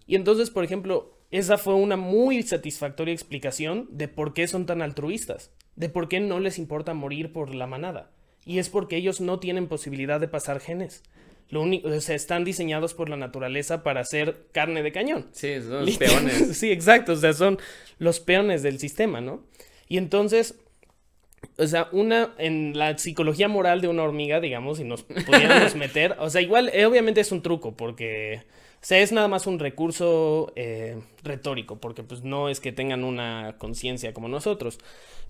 [0.06, 4.82] Y entonces, por ejemplo, esa fue una muy satisfactoria explicación de por qué son tan
[4.82, 8.10] altruistas, de por qué no les importa morir por la manada.
[8.44, 11.02] Y es porque ellos no tienen posibilidad de pasar genes.
[11.48, 15.26] Lo único, o sea, están diseñados por la naturaleza para ser carne de cañón.
[15.32, 16.56] Sí, son los peones.
[16.58, 17.58] sí, exacto, o sea, son
[17.98, 19.44] los peones del sistema, ¿no?
[19.86, 20.58] Y entonces,
[21.58, 26.16] o sea, una, en la psicología moral de una hormiga, digamos, si nos pudiéramos meter,
[26.18, 28.42] o sea, igual, eh, obviamente es un truco, porque,
[28.82, 33.04] o sea, es nada más un recurso eh, retórico, porque pues no es que tengan
[33.04, 34.80] una conciencia como nosotros.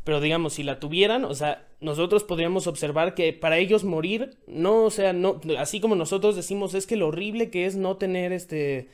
[0.05, 4.85] Pero digamos, si la tuvieran, o sea, nosotros podríamos observar que para ellos morir, no,
[4.85, 8.33] o sea, no, así como nosotros decimos, es que lo horrible que es no tener
[8.33, 8.89] este,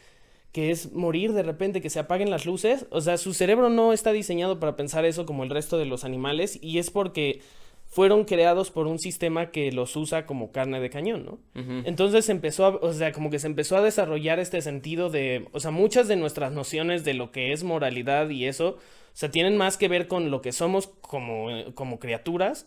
[0.50, 3.92] que es morir de repente, que se apaguen las luces, o sea, su cerebro no
[3.92, 7.42] está diseñado para pensar eso como el resto de los animales y es porque
[7.88, 11.38] fueron creados por un sistema que los usa como carne de cañón, ¿no?
[11.86, 15.60] Entonces empezó a, o sea, como que se empezó a desarrollar este sentido de, o
[15.60, 18.78] sea, muchas de nuestras nociones de lo que es moralidad y eso, o
[19.14, 22.66] sea, tienen más que ver con lo que somos como, como criaturas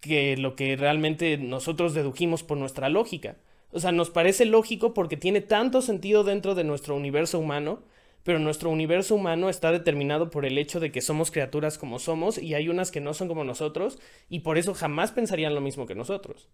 [0.00, 3.36] que lo que realmente nosotros dedujimos por nuestra lógica.
[3.70, 7.82] O sea, nos parece lógico porque tiene tanto sentido dentro de nuestro universo humano,
[8.22, 12.38] pero nuestro universo humano está determinado por el hecho de que somos criaturas como somos
[12.38, 15.86] y hay unas que no son como nosotros y por eso jamás pensarían lo mismo
[15.86, 16.48] que nosotros.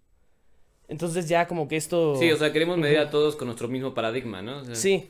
[0.88, 2.16] Entonces ya como que esto...
[2.16, 4.64] Sí, o sea, queremos medir a todos con nuestro mismo paradigma, ¿no?
[4.74, 5.08] Sí.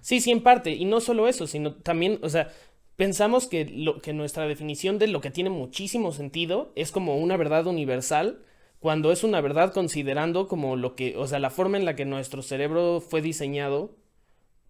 [0.00, 0.70] Sí, sí, en parte.
[0.70, 2.52] Y no solo eso, sino también, o sea,
[2.96, 7.36] pensamos que, lo, que nuestra definición de lo que tiene muchísimo sentido es como una
[7.36, 8.42] verdad universal,
[8.78, 12.04] cuando es una verdad considerando como lo que, o sea, la forma en la que
[12.04, 13.96] nuestro cerebro fue diseñado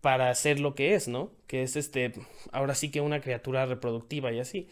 [0.04, 1.30] para ser lo que es, ¿no?
[1.46, 2.12] Que es este,
[2.52, 4.68] ahora sí que una criatura reproductiva y así.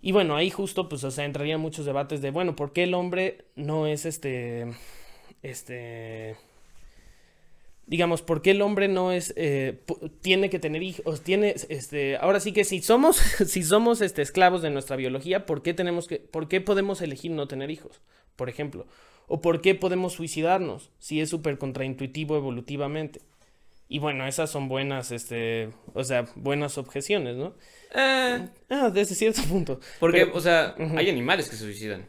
[0.00, 2.94] Y bueno, ahí justo, pues, o sea, entrarían muchos debates de, bueno, ¿por qué el
[2.94, 4.72] hombre no es este,
[5.42, 6.36] este,
[7.88, 9.82] digamos, ¿por qué el hombre no es, eh,
[10.20, 13.16] tiene que tener hijos, tiene, este, ahora sí que si somos,
[13.48, 17.32] si somos, este, esclavos de nuestra biología, ¿por qué tenemos que, por qué podemos elegir
[17.32, 18.02] no tener hijos,
[18.36, 18.86] por ejemplo?
[19.26, 23.20] ¿O por qué podemos suicidarnos si es súper contraintuitivo evolutivamente?
[23.88, 27.54] Y bueno, esas son buenas, este, o sea, buenas objeciones, ¿no?
[27.94, 29.80] Eh, ah, desde cierto punto.
[30.00, 32.06] Porque, o sea, hay animales que se suicidan.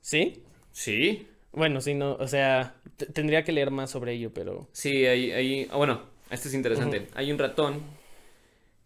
[0.00, 0.42] ¿Sí?
[0.72, 1.26] Sí.
[1.52, 2.76] Bueno, sí, no, o sea,
[3.12, 4.68] tendría que leer más sobre ello, pero...
[4.72, 5.68] Sí, hay, hay...
[5.70, 7.08] Ah, bueno, esto es interesante.
[7.14, 7.82] Hay un ratón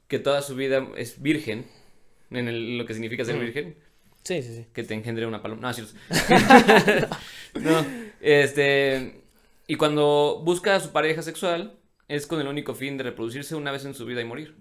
[0.08, 1.66] que toda su vida es virgen,
[2.30, 3.76] en lo que significa ser virgen.
[4.22, 4.66] Sí, sí, sí.
[4.72, 5.60] Que te engendre una paloma.
[5.60, 5.82] No, sí.
[7.60, 7.86] no,
[8.20, 9.23] este...
[9.66, 13.72] Y cuando busca a su pareja sexual, es con el único fin de reproducirse una
[13.72, 14.56] vez en su vida y morir.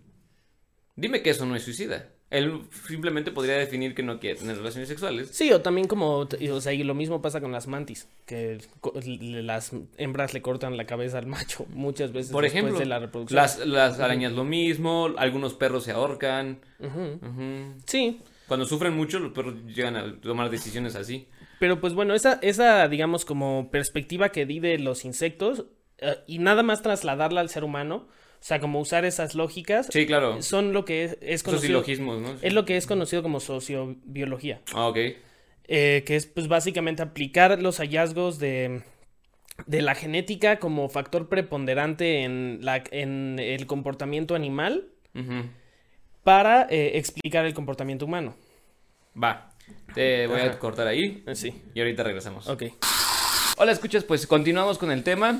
[0.95, 2.09] Dime que eso no es suicida.
[2.29, 5.29] Él simplemente podría definir que no quiere tener relaciones sexuales.
[5.31, 8.59] Sí, o también como, o sea, y lo mismo pasa con las mantis, que
[9.03, 13.37] las hembras le cortan la cabeza al macho muchas veces Por ejemplo, de la reproducción.
[13.65, 16.59] Las, arañas lo mismo, algunos perros se ahorcan.
[17.85, 18.19] Sí.
[18.47, 21.27] Cuando sufren mucho, los perros llegan a tomar decisiones así.
[21.59, 25.65] Pero pues bueno, esa, esa digamos, como perspectiva que di de los insectos,
[25.99, 28.07] eh, y nada más trasladarla al ser humano,
[28.43, 29.87] o sea, como usar esas lógicas.
[29.89, 30.41] Sí, claro.
[30.41, 31.81] Son lo que es, conocido.
[32.41, 34.61] Es lo que es conocido como sociobiología.
[34.73, 34.97] Ah, ok.
[35.65, 38.81] Eh, que es, pues, básicamente aplicar los hallazgos de,
[39.65, 44.89] de la genética como factor preponderante en, la, en el comportamiento animal
[46.23, 48.35] para eh, explicar el comportamiento humano.
[49.15, 49.52] Va.
[49.93, 51.23] Te voy a cortar ahí.
[51.27, 51.61] Eh, sí.
[51.73, 52.47] Y ahorita regresamos.
[52.47, 52.63] Ok.
[53.57, 55.39] Hola, escuchas, pues continuamos con el tema.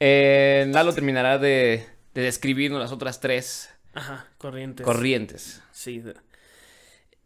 [0.00, 4.86] Eh, Lalo terminará de de describirnos las otras tres Ajá, corrientes.
[4.86, 5.62] Corrientes.
[5.72, 6.02] Sí.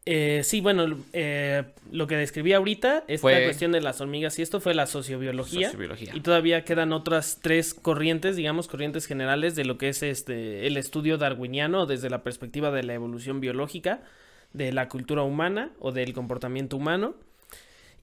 [0.07, 3.45] Eh, sí, bueno, eh, lo que describí ahorita, esta fue...
[3.45, 6.13] cuestión de las hormigas y esto fue la sociobiología, sociobiología.
[6.15, 10.79] Y todavía quedan otras tres corrientes, digamos, corrientes generales de lo que es este el
[10.79, 14.01] estudio darwiniano desde la perspectiva de la evolución biológica,
[14.53, 17.15] de la cultura humana o del comportamiento humano.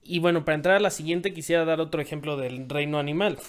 [0.03, 3.39] Y bueno, para entrar a la siguiente quisiera dar otro ejemplo del reino animal.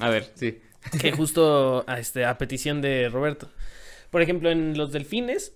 [0.00, 0.60] A ver, sí.
[1.00, 3.50] que justo a, este, a petición de Roberto.
[4.10, 5.54] Por ejemplo, en los delfines,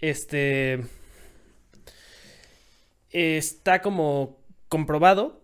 [0.00, 0.80] este
[3.10, 5.40] está como comprobado,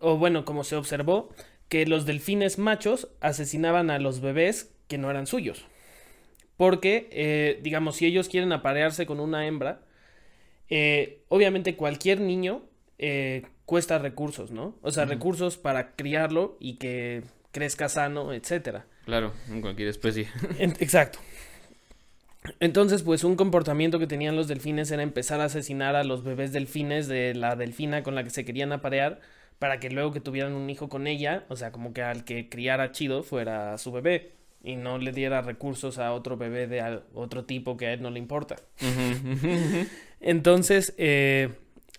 [0.00, 1.30] o bueno, como se observó,
[1.68, 5.64] que los delfines machos asesinaban a los bebés que no eran suyos.
[6.56, 9.82] Porque, eh, digamos, si ellos quieren aparearse con una hembra,
[10.70, 12.62] eh, obviamente cualquier niño
[12.98, 14.74] eh, cuesta recursos, ¿no?
[14.82, 18.86] O sea, recursos para criarlo y que crezca sano, etcétera.
[19.04, 20.28] Claro, en cualquier especie.
[20.58, 21.18] exacto.
[22.60, 26.52] Entonces, pues un comportamiento que tenían los delfines era empezar a asesinar a los bebés
[26.52, 29.20] delfines de la delfina con la que se querían aparear
[29.58, 32.48] para que luego que tuvieran un hijo con ella, o sea, como que al que
[32.48, 37.44] criara chido fuera su bebé y no le diera recursos a otro bebé de otro
[37.44, 38.56] tipo que a él no le importa.
[40.20, 41.50] Entonces, eh,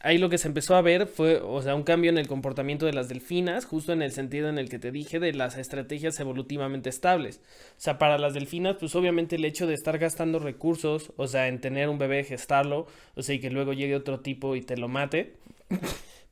[0.01, 2.85] ahí lo que se empezó a ver fue, o sea, un cambio en el comportamiento
[2.85, 6.19] de las delfinas, justo en el sentido en el que te dije de las estrategias
[6.19, 7.39] evolutivamente estables.
[7.77, 11.47] O sea, para las delfinas, pues obviamente el hecho de estar gastando recursos, o sea,
[11.47, 14.75] en tener un bebé, gestarlo, o sea, y que luego llegue otro tipo y te
[14.75, 15.37] lo mate,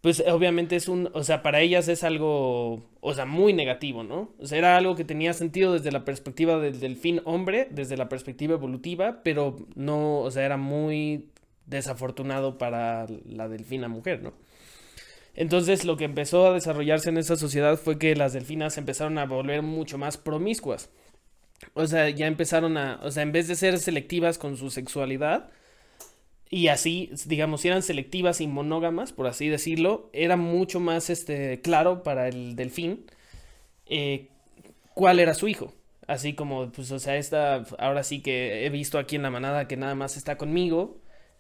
[0.06, 4.36] pues obviamente es un, o sea, para ellas es algo, o sea, muy negativo, ¿no?
[4.38, 8.08] O sea, era algo que tenía sentido desde la perspectiva del delfín hombre, desde la
[8.08, 11.32] perspectiva evolutiva, pero no, o sea, era muy
[11.66, 14.34] desafortunado para la delfina mujer, ¿no?
[15.34, 19.26] Entonces lo que empezó a desarrollarse en esa sociedad fue que las delfinas empezaron a
[19.26, 20.92] volver mucho más promiscuas.
[21.74, 25.50] O sea, ya empezaron a, o sea, en vez de ser selectivas con su sexualidad,
[26.50, 31.62] y así, digamos, si eran selectivas y monógamas, por así decirlo, era mucho más este,
[31.62, 33.06] claro para el delfín
[33.88, 34.30] eh,
[34.94, 35.74] cuál era su hijo.
[36.08, 39.68] Así como, pues, o sea, esta, ahora sí que he visto aquí en la manada
[39.68, 40.98] que nada más está conmigo,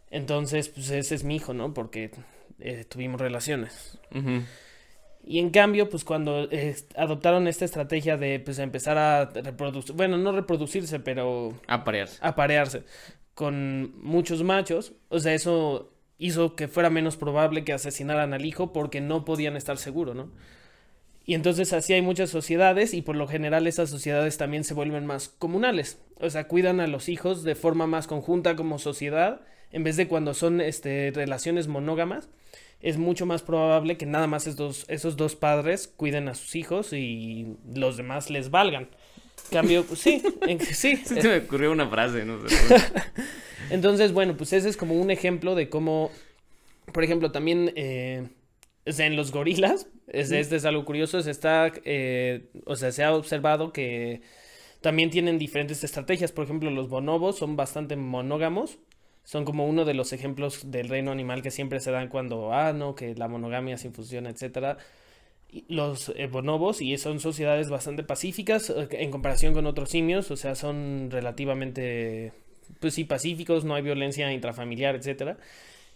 [0.09, 1.73] entonces, pues ese es mi hijo, ¿no?
[1.73, 2.09] Porque
[2.59, 3.99] eh, tuvimos relaciones.
[5.23, 10.17] Y en cambio, pues cuando eh, adoptaron esta estrategia de pues empezar a reproducir, bueno,
[10.17, 11.53] no reproducirse, pero...
[11.67, 12.17] Aparearse.
[12.21, 12.83] Aparearse
[13.35, 18.73] con muchos machos, o sea, eso hizo que fuera menos probable que asesinaran al hijo
[18.73, 20.31] porque no podían estar seguros, ¿no?
[21.27, 25.05] Y entonces así hay muchas sociedades y por lo general esas sociedades también se vuelven
[25.05, 29.83] más comunales, o sea, cuidan a los hijos de forma más conjunta como sociedad en
[29.83, 32.29] vez de cuando son este, relaciones monógamas,
[32.79, 36.93] es mucho más probable que nada más esos, esos dos padres cuiden a sus hijos
[36.93, 38.89] y los demás les valgan.
[39.51, 40.21] Cambio, pues, sí,
[40.73, 40.97] sí.
[41.05, 42.37] Se me ocurrió una frase, no
[43.69, 46.11] Entonces, bueno, pues ese es como un ejemplo de cómo,
[46.91, 48.27] por ejemplo, también eh,
[48.85, 53.13] en los gorilas, es, este es algo curioso, se está, eh, o sea, se ha
[53.15, 54.21] observado que
[54.81, 56.31] también tienen diferentes estrategias.
[56.31, 58.77] Por ejemplo, los bonobos son bastante monógamos
[59.25, 62.73] son como uno de los ejemplos del reino animal que siempre se dan cuando, ah,
[62.73, 64.77] no, que la monogamia sin fusión, etcétera.
[65.69, 70.35] Los eh, bonobos, y son sociedades bastante pacíficas eh, en comparación con otros simios, o
[70.35, 72.33] sea, son relativamente,
[72.79, 75.37] pues sí, pacíficos, no hay violencia intrafamiliar, etcétera.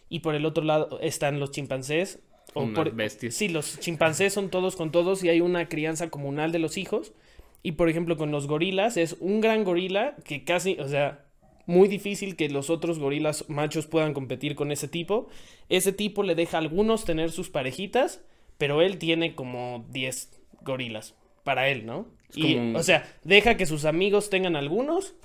[0.10, 2.20] Y por el otro lado están los chimpancés.
[2.54, 3.36] O por, bestias.
[3.36, 7.14] Sí, los chimpancés son todos con todos y hay una crianza comunal de los hijos.
[7.62, 11.26] Y por ejemplo, con los gorilas es un gran gorila que casi, o sea,
[11.70, 15.28] muy difícil que los otros gorilas machos puedan competir con ese tipo.
[15.70, 18.22] Ese tipo le deja a algunos tener sus parejitas,
[18.60, 20.30] pero él tiene como 10
[20.62, 22.06] gorilas para él, ¿no?
[22.36, 25.16] Y, O sea, deja que sus amigos tengan algunos,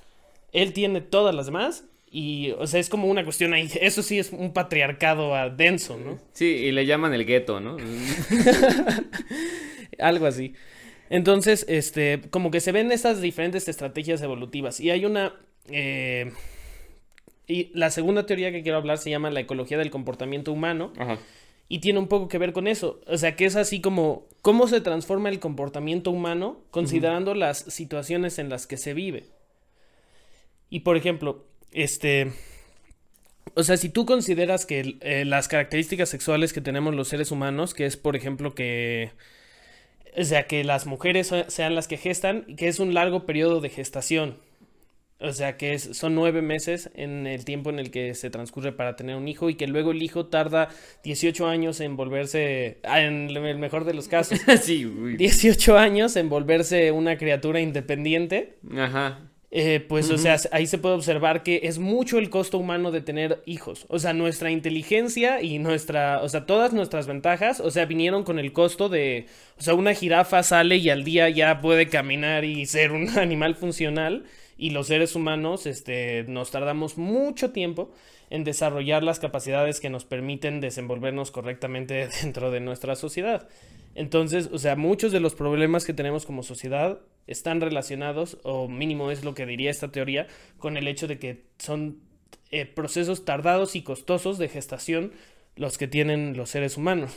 [0.51, 1.85] él tiene todas las demás.
[2.09, 3.69] Y, o sea, es como una cuestión ahí.
[3.79, 6.17] Eso sí es un patriarcado denso, ¿no?
[6.31, 7.77] Sí, y le llaman el gueto, ¿no?
[9.99, 10.53] Algo así.
[11.09, 14.79] Entonces, este, como que se ven estas diferentes estrategias evolutivas.
[14.79, 15.33] Y hay una
[15.69, 16.31] eh,
[17.47, 20.93] y la segunda teoría que quiero hablar se llama la ecología del comportamiento humano.
[21.67, 23.01] Y tiene un poco que ver con eso.
[23.07, 28.37] O sea, que es así como cómo se transforma el comportamiento humano considerando las situaciones
[28.37, 29.25] en las que se vive.
[30.69, 32.31] Y por ejemplo, este...
[33.53, 37.73] O sea, si tú consideras que eh, las características sexuales que tenemos los seres humanos,
[37.73, 39.11] que es por ejemplo que...
[40.17, 43.69] O sea, que las mujeres sean las que gestan, que es un largo periodo de
[43.69, 44.37] gestación.
[45.19, 48.97] O sea que son nueve meses en el tiempo en el que se transcurre para
[48.97, 50.67] tener un hijo y que luego el hijo tarda
[51.03, 56.27] 18 años en volverse, ah, en el mejor de los casos, sí, 18 años en
[56.27, 58.57] volverse una criatura independiente.
[58.77, 59.19] Ajá.
[59.57, 62.99] Eh, pues, o sea, ahí se puede observar que es mucho el costo humano de
[62.99, 63.85] tener hijos.
[63.87, 68.37] O sea, nuestra inteligencia y nuestra, o sea, todas nuestras ventajas, o sea, vinieron con
[68.37, 72.65] el costo de, o sea, una jirafa sale y al día ya puede caminar y
[72.65, 74.25] ser un animal funcional
[74.57, 77.91] y los seres humanos este, nos tardamos mucho tiempo
[78.29, 83.47] en desarrollar las capacidades que nos permiten desenvolvernos correctamente dentro de nuestra sociedad.
[83.93, 89.09] Entonces, o sea, muchos de los problemas que tenemos como sociedad están relacionados, o mínimo
[89.09, 91.99] es lo que diría esta teoría, con el hecho de que son
[92.51, 95.13] eh, procesos tardados y costosos de gestación
[95.55, 97.15] los que tienen los seres humanos.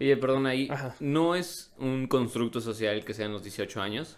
[0.00, 0.68] Oye, perdón, ahí
[1.00, 4.16] no es un constructo social que sean los 18 años.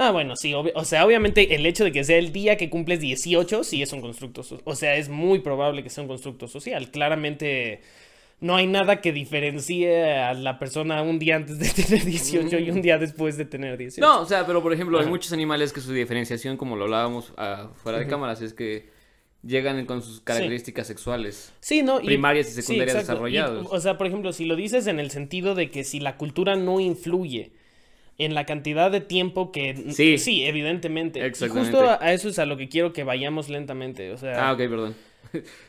[0.00, 3.00] Ah, bueno, sí, o sea, obviamente el hecho de que sea el día que cumples
[3.00, 6.92] 18 sí es un constructo, o sea, es muy probable que sea un constructo social.
[6.92, 7.80] Claramente
[8.40, 12.70] no hay nada que diferencie a la persona un día antes de tener 18 y
[12.70, 14.06] un día después de tener 18.
[14.06, 17.30] No, o sea, pero por ejemplo, hay muchos animales que su diferenciación, como lo hablábamos
[17.30, 18.88] uh, fuera de cámaras, es que
[19.42, 23.66] llegan con sus características sexuales sí, no, primarias y, secundarias desarrolladas.
[23.68, 26.54] o sea, por ejemplo, si lo dices en el sentido de que si la cultura
[26.54, 27.50] no influye
[28.18, 29.92] en la cantidad de tiempo que...
[29.92, 31.20] Sí, sí evidentemente.
[31.26, 34.12] Y justo a eso es a lo que quiero que vayamos lentamente.
[34.12, 34.48] O sea...
[34.48, 34.94] Ah, ok, perdón.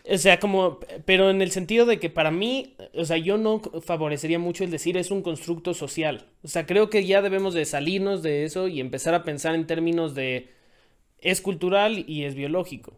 [0.09, 3.61] O sea, como, pero en el sentido de que para mí, o sea, yo no
[3.81, 6.27] favorecería mucho el decir es un constructo social.
[6.43, 9.67] O sea, creo que ya debemos de salirnos de eso y empezar a pensar en
[9.67, 10.49] términos de
[11.19, 12.93] es cultural y es biológico.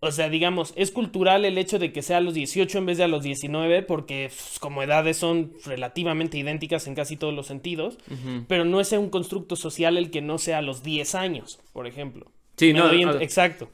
[0.00, 2.98] O sea, digamos, es cultural el hecho de que sea a los 18 en vez
[2.98, 7.46] de a los 19, porque pues, como edades son relativamente idénticas en casi todos los
[7.46, 7.98] sentidos,
[8.46, 11.86] pero no es un constructo social el que no sea a los 10 años, por
[11.88, 12.30] ejemplo.
[12.56, 12.90] Sí, no,
[13.20, 13.68] exacto.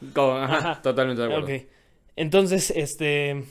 [0.82, 1.66] totalmente de acuerdo.
[2.16, 3.44] Entonces, este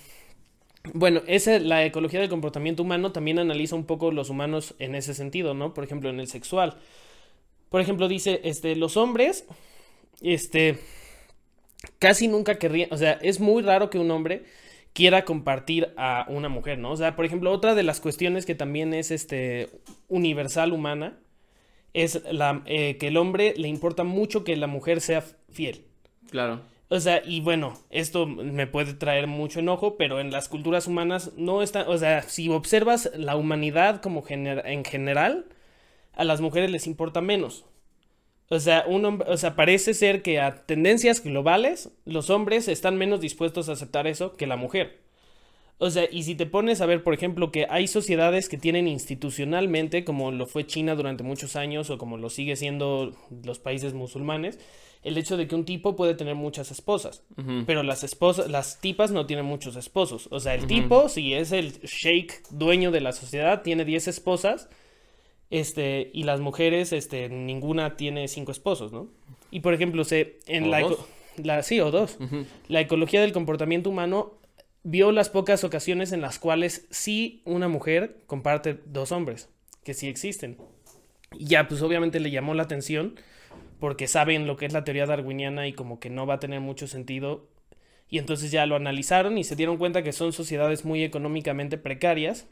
[0.92, 5.14] bueno, esa la ecología del comportamiento humano también analiza un poco los humanos en ese
[5.14, 5.74] sentido, ¿no?
[5.74, 6.76] Por ejemplo, en el sexual.
[7.70, 9.46] Por ejemplo, dice, este, los hombres,
[10.22, 10.78] este,
[12.00, 14.44] casi nunca querrían, o sea, es muy raro que un hombre
[14.94, 16.92] quiera compartir a una mujer, ¿no?
[16.92, 19.70] O sea, por ejemplo, otra de las cuestiones que también es este
[20.08, 21.20] universal humana
[21.94, 25.86] es la, eh, que el hombre le importa mucho que la mujer sea fiel.
[26.30, 26.62] Claro.
[26.90, 31.32] O sea, y bueno, esto me puede traer mucho enojo, pero en las culturas humanas
[31.38, 35.46] no está, o sea, si observas la humanidad como en general,
[36.14, 37.66] a las mujeres les importa menos.
[38.54, 43.20] O sea, un o sea, parece ser que a tendencias globales los hombres están menos
[43.20, 45.02] dispuestos a aceptar eso que la mujer.
[45.80, 48.88] O sea, y si te pones a ver, por ejemplo, que hay sociedades que tienen
[48.88, 53.96] institucionalmente, como lo fue China durante muchos años o como lo sigue siendo los países
[53.96, 54.60] musulmanes,
[55.02, 57.24] el hecho de que un tipo puede tener muchas esposas,
[57.66, 60.28] pero las esposas, las tipas no tienen muchos esposos.
[60.30, 64.70] O sea, el tipo, si es el sheikh dueño de la sociedad, tiene 10 esposas
[65.54, 69.08] este, y las mujeres, este, ninguna tiene cinco esposos, ¿no?
[69.52, 70.84] Y por ejemplo, se, en la,
[71.38, 72.18] la, sí, o dos.
[72.68, 74.34] La ecología del comportamiento humano
[74.82, 79.48] vio las pocas ocasiones en las cuales sí una mujer comparte dos hombres,
[79.84, 80.58] que sí existen.
[81.38, 83.14] Y ya, pues obviamente le llamó la atención
[83.80, 86.62] porque saben lo que es la teoría darwiniana y como que no va a tener
[86.62, 87.46] mucho sentido.
[88.10, 92.48] Y entonces ya lo analizaron y se dieron cuenta que son sociedades muy económicamente precarias,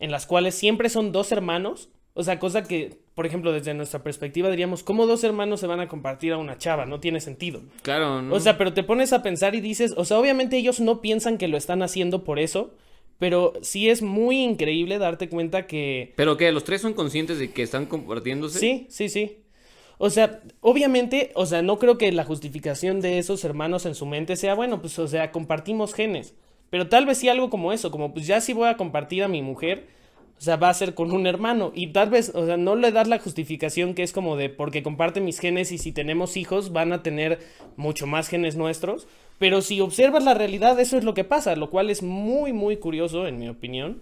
[0.00, 4.02] en las cuales siempre son dos hermanos o sea, cosa que, por ejemplo, desde nuestra
[4.02, 6.86] perspectiva diríamos, ¿cómo dos hermanos se van a compartir a una chava?
[6.86, 7.62] No tiene sentido.
[7.82, 8.34] Claro, ¿no?
[8.34, 11.38] O sea, pero te pones a pensar y dices, o sea, obviamente ellos no piensan
[11.38, 12.72] que lo están haciendo por eso,
[13.18, 16.12] pero sí es muy increíble darte cuenta que...
[16.16, 18.60] ¿Pero que ¿Los tres son conscientes de que están compartiéndose?
[18.60, 19.38] Sí, sí, sí.
[19.98, 24.06] O sea, obviamente, o sea, no creo que la justificación de esos hermanos en su
[24.06, 26.34] mente sea, bueno, pues, o sea, compartimos genes.
[26.70, 29.28] Pero tal vez sí algo como eso, como pues ya sí voy a compartir a
[29.28, 29.86] mi mujer,
[30.38, 31.72] o sea, va a ser con un hermano.
[31.74, 34.82] Y tal vez, o sea, no le das la justificación que es como de porque
[34.82, 37.38] comparte mis genes y si tenemos hijos van a tener
[37.76, 39.06] mucho más genes nuestros.
[39.38, 42.76] Pero si observas la realidad, eso es lo que pasa, lo cual es muy, muy
[42.76, 44.00] curioso, en mi opinión.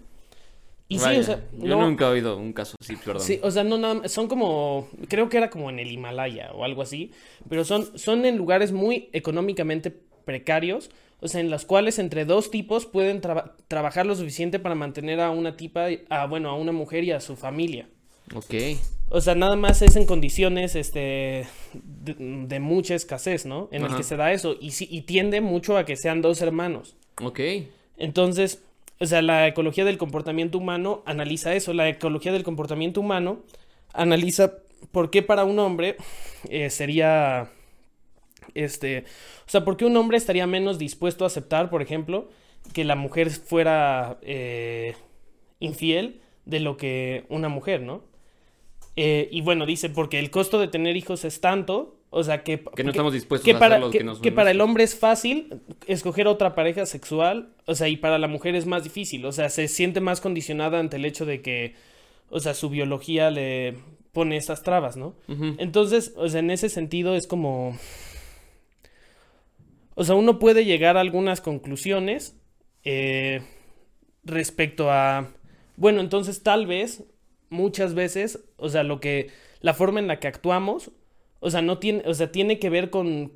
[0.89, 3.21] Y sí, o sea, yo nunca he oído un caso así, perdón.
[3.21, 6.63] Sí, o sea, no, nada, son como, creo que era como en el Himalaya o
[6.63, 7.11] algo así,
[7.49, 9.91] pero son, son en lugares muy económicamente
[10.25, 10.91] precarios,
[11.23, 13.21] o sea, en las cuales entre dos tipos pueden
[13.69, 17.21] trabajar lo suficiente para mantener a una tipa, a, bueno, a una mujer y a
[17.21, 17.87] su familia.
[18.35, 18.53] Ok.
[19.07, 23.69] O sea, nada más es en condiciones este, de, mucha escasez, ¿no?
[23.71, 24.57] En el que se da eso.
[24.59, 26.97] Y, y tiende mucho a que sean dos hermanos.
[27.21, 27.39] Ok.
[27.95, 28.61] Entonces,
[28.99, 31.71] o sea, la ecología del comportamiento humano analiza eso.
[31.71, 33.43] La ecología del comportamiento humano
[33.93, 34.55] analiza
[34.91, 35.95] por qué para un hombre
[36.49, 37.49] eh, sería
[38.53, 39.05] este,
[39.45, 42.29] o sea, ¿por qué un hombre estaría menos dispuesto a aceptar, por ejemplo,
[42.73, 44.95] que la mujer fuera eh,
[45.59, 48.03] infiel de lo que una mujer, ¿no?
[48.95, 52.63] Eh, y bueno, dice, porque el costo de tener hijos es tanto, o sea, que...
[52.75, 56.53] Que no estamos dispuestos a para, que, que, para el hombre es fácil escoger otra
[56.53, 59.99] pareja sexual, o sea, y para la mujer es más difícil, o sea, se siente
[59.99, 61.75] más condicionada ante el hecho de que,
[62.29, 63.77] o sea, su biología le
[64.11, 65.15] pone estas trabas, ¿no?
[65.57, 67.75] Entonces, o sea, en ese sentido es como
[69.95, 72.35] o sea, uno puede llegar a algunas conclusiones
[72.83, 73.41] eh,
[74.23, 75.29] respecto a,
[75.77, 77.03] bueno, entonces tal vez,
[77.49, 79.31] muchas veces, o sea, lo que,
[79.61, 80.91] la forma en la que actuamos,
[81.39, 83.33] o sea, no tiene, o sea, tiene que ver con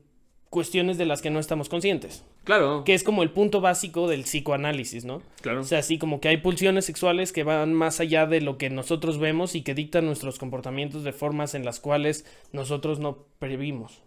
[0.49, 2.23] cuestiones de las que no estamos conscientes.
[2.43, 2.83] Claro.
[2.85, 5.21] Que es como el punto básico del psicoanálisis, ¿no?
[5.41, 5.61] Claro.
[5.61, 8.69] O sea, así como que hay pulsiones sexuales que van más allá de lo que
[8.69, 14.01] nosotros vemos y que dictan nuestros comportamientos de formas en las cuales nosotros no previmos.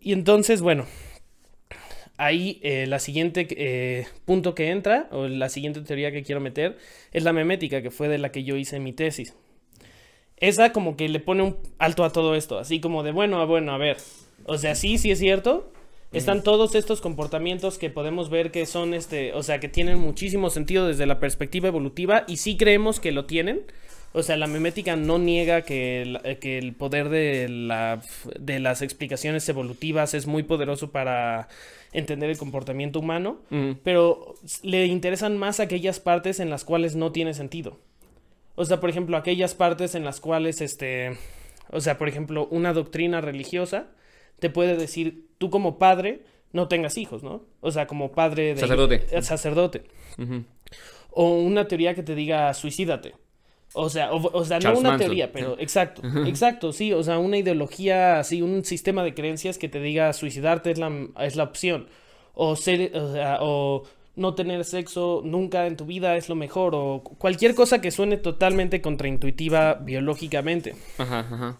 [0.00, 0.86] Y entonces, bueno,
[2.16, 6.78] ahí eh, la siguiente eh, punto que entra, o la siguiente teoría que quiero meter,
[7.12, 9.34] es la memética, que fue de la que yo hice mi tesis.
[10.36, 13.72] Esa como que le pone un alto a todo esto, así como de, bueno, bueno,
[13.72, 13.96] a ver,
[14.44, 15.72] o sea, sí, sí es cierto,
[16.12, 20.50] están todos estos comportamientos que podemos ver que son, este, o sea, que tienen muchísimo
[20.50, 23.62] sentido desde la perspectiva evolutiva y sí creemos que lo tienen,
[24.14, 28.02] O sea, la memética no niega que el, que el poder de, la,
[28.38, 31.48] de las explicaciones evolutivas es muy poderoso para
[31.92, 33.40] entender el comportamiento humano,
[33.82, 37.78] pero le interesan más aquellas partes en las cuales no tiene sentido.
[38.54, 41.16] O sea, por ejemplo, aquellas partes en las cuales, este,
[41.70, 43.88] o sea, por ejemplo, una doctrina religiosa
[44.38, 47.44] te puede decir, tú como padre no tengas hijos, ¿no?
[47.60, 48.60] O sea, como padre de...
[48.60, 49.06] Sacerdote.
[49.10, 49.84] Eh, sacerdote.
[51.10, 53.14] O una teoría que te diga, suicídate.
[53.74, 58.18] O sea, o, sea, no una teoría, pero exacto, exacto, sí, o sea, una ideología,
[58.18, 61.88] así, un sistema de creencias que te diga suicidarte es la, es la opción.
[62.34, 66.74] O ser, o sea, o no tener sexo nunca en tu vida es lo mejor
[66.74, 70.74] o cualquier cosa que suene totalmente contraintuitiva biológicamente.
[70.98, 71.58] Ajá, ajá.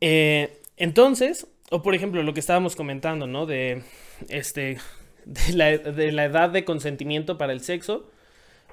[0.00, 3.46] Eh, entonces, o por ejemplo lo que estábamos comentando, ¿no?
[3.46, 3.84] De
[4.28, 4.78] este,
[5.24, 8.10] de la, de la edad de consentimiento para el sexo.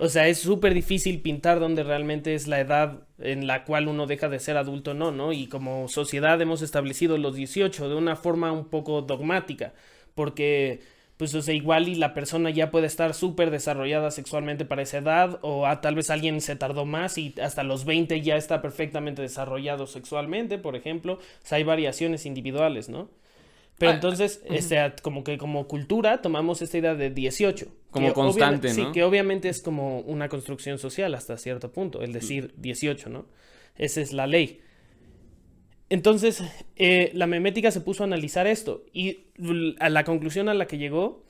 [0.02, 4.08] O sea, es súper difícil pintar donde realmente es la edad en la cual uno
[4.08, 5.34] deja de ser adulto, no, ¿no?
[5.34, 9.74] Y como sociedad hemos establecido los 18 de una forma un poco dogmática,
[10.16, 10.80] porque
[11.18, 15.00] pues o sea, igual y la persona ya puede estar súper desarrollada sexualmente para esa
[15.00, 19.22] edad, o tal vez alguien se tardó más y hasta los 20 ya está perfectamente
[19.22, 21.16] desarrollado sexualmente, por ejemplo.
[21.16, 23.10] O sea, hay variaciones individuales, ¿no?
[23.80, 27.67] Pero ah, entonces, este, como que como cultura tomamos esta idea de 18.
[27.91, 28.73] Como constante, ¿no?
[28.73, 33.25] Sí, que obviamente es como una construcción social hasta cierto punto, el decir 18, ¿no?
[33.77, 34.59] Esa es la ley.
[35.89, 36.43] Entonces,
[36.75, 39.27] eh, la memética se puso a analizar esto y
[39.80, 41.23] a la conclusión a la que llegó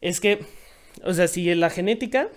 [0.00, 0.40] es que,
[1.04, 2.28] o sea, si la genética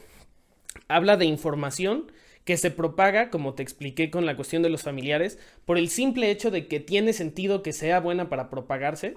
[0.88, 2.12] habla de información
[2.46, 6.30] que se propaga, como te expliqué con la cuestión de los familiares, por el simple
[6.30, 9.16] hecho de que tiene sentido que sea buena para propagarse,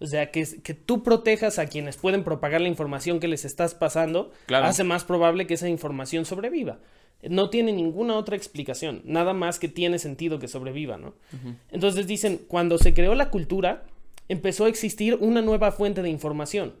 [0.00, 3.74] o sea, que, que tú protejas a quienes pueden propagar la información que les estás
[3.74, 6.78] pasando, hace más probable que esa información sobreviva.
[7.22, 11.14] No tiene ninguna otra explicación, nada más que tiene sentido que sobreviva, ¿no?
[11.70, 13.84] Entonces dicen, cuando se creó la cultura,
[14.28, 16.74] empezó a existir una nueva fuente de información.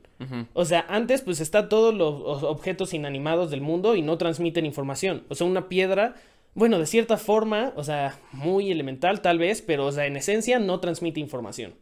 [0.52, 5.24] O sea, antes pues está todos los objetos inanimados del mundo y no transmiten información.
[5.28, 6.16] O sea, una piedra,
[6.54, 10.58] bueno, de cierta forma, o sea, muy elemental tal vez, pero o sea, en esencia
[10.58, 11.74] no transmite información.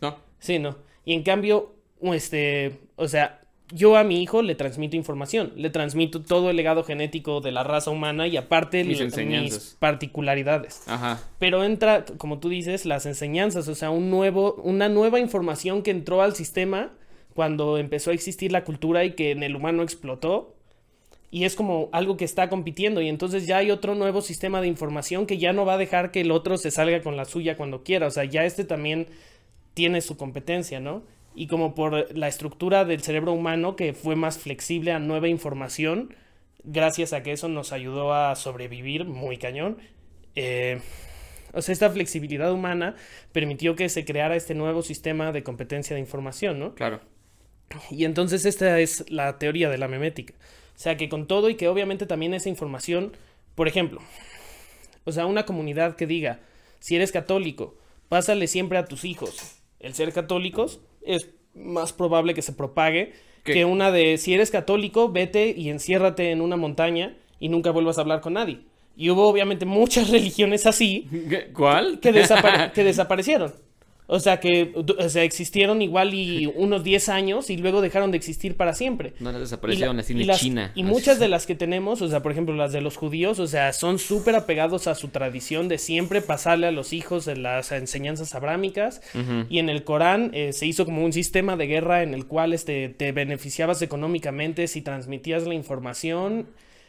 [0.00, 0.27] No.
[0.38, 0.76] Sí, no.
[1.04, 3.40] Y en cambio, este, o sea,
[3.72, 7.64] yo a mi hijo le transmito información, le transmito todo el legado genético de la
[7.64, 10.82] raza humana y aparte mis, mis particularidades.
[10.86, 11.20] Ajá.
[11.38, 15.90] Pero entra, como tú dices, las enseñanzas, o sea, un nuevo, una nueva información que
[15.90, 16.92] entró al sistema
[17.34, 20.54] cuando empezó a existir la cultura y que en el humano explotó.
[21.30, 24.66] Y es como algo que está compitiendo y entonces ya hay otro nuevo sistema de
[24.66, 27.54] información que ya no va a dejar que el otro se salga con la suya
[27.54, 28.06] cuando quiera.
[28.06, 29.08] O sea, ya este también
[29.78, 31.04] tiene su competencia, ¿no?
[31.38, 36.12] y como por la estructura del cerebro humano que fue más flexible a nueva información,
[36.64, 39.78] gracias a que eso nos ayudó a sobrevivir muy cañón.
[40.34, 40.80] Eh,
[41.52, 42.96] o sea, esta flexibilidad humana
[43.30, 46.74] permitió que se creara este nuevo sistema de competencia de información, ¿no?
[46.74, 47.00] Claro.
[47.88, 50.34] Y entonces esta es la teoría de la memética.
[50.74, 53.12] O sea, que con todo y que obviamente también esa información,
[53.54, 54.00] por ejemplo,
[55.04, 56.40] o sea, una comunidad que diga,
[56.80, 57.76] si eres católico,
[58.08, 63.12] pásale siempre a tus hijos el ser católicos, es más probable que se propague
[63.44, 67.98] que una de si eres católico, vete y enciérrate en una montaña y nunca vuelvas
[67.98, 68.60] a hablar con nadie.
[68.96, 71.08] Y hubo obviamente muchas religiones así.
[71.54, 72.00] ¿Cuál?
[72.00, 72.12] Que,
[72.74, 73.54] que desaparecieron.
[74.10, 78.16] O sea, que o sea, existieron igual y unos 10 años y luego dejaron de
[78.16, 79.12] existir para siempre.
[79.20, 80.72] No las desaparecieron, así en China.
[80.74, 83.46] Y muchas de las que tenemos, o sea, por ejemplo, las de los judíos, o
[83.46, 87.70] sea, son súper apegados a su tradición de siempre pasarle a los hijos de las
[87.70, 89.02] enseñanzas abrámicas.
[89.50, 92.54] Y en el Corán eh, se hizo como un sistema de guerra en el cual
[92.54, 96.46] este, te beneficiabas económicamente si transmitías la información.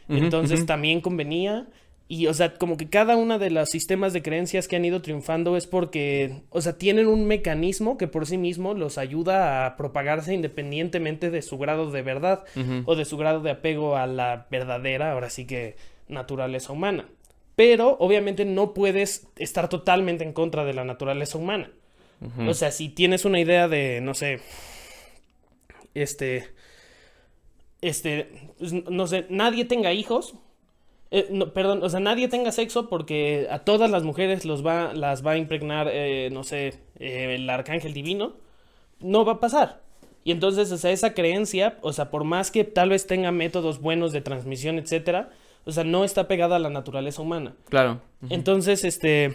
[0.08, 1.68] Entonces también convenía.
[2.12, 5.00] Y, o sea, como que cada una de los sistemas de creencias que han ido
[5.00, 9.76] triunfando es porque, o sea, tienen un mecanismo que por sí mismo los ayuda a
[9.76, 12.42] propagarse independientemente de su grado de verdad
[12.84, 15.76] o de su grado de apego a la verdadera, ahora sí que,
[16.08, 17.06] naturaleza humana.
[17.54, 21.70] Pero, obviamente, no puedes estar totalmente en contra de la naturaleza humana.
[22.44, 24.40] O sea, si tienes una idea de, no sé,
[25.94, 26.48] este,
[27.80, 30.34] este, pues, no sé, nadie tenga hijos,
[31.10, 34.94] eh, no, perdón, o sea, nadie tenga sexo porque a todas las mujeres los va,
[34.94, 38.34] las va a impregnar, eh, no sé, eh, el arcángel divino,
[39.00, 39.82] no va a pasar.
[40.22, 43.80] Y entonces, o sea, esa creencia, o sea, por más que tal vez tenga métodos
[43.80, 45.30] buenos de transmisión, etcétera,
[45.64, 47.54] o sea, no está pegada a la naturaleza humana.
[47.68, 48.00] Claro.
[48.28, 49.34] Entonces, este,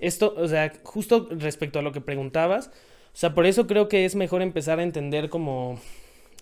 [0.00, 4.04] esto, o sea, justo respecto a lo que preguntabas, o sea, por eso creo que
[4.04, 5.80] es mejor empezar a entender como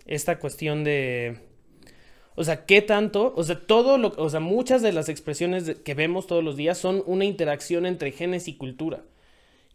[0.04, 1.40] esta cuestión de
[2.36, 3.32] O sea, ¿qué tanto?
[3.36, 6.78] O sea, todo lo, o sea, muchas de las expresiones que vemos todos los días
[6.78, 9.02] son una interacción entre genes y cultura.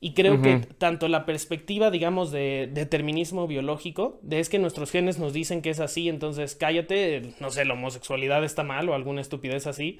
[0.03, 5.19] Y creo que tanto la perspectiva, digamos, de determinismo biológico, de es que nuestros genes
[5.19, 9.21] nos dicen que es así, entonces cállate, no sé, la homosexualidad está mal o alguna
[9.21, 9.99] estupidez así,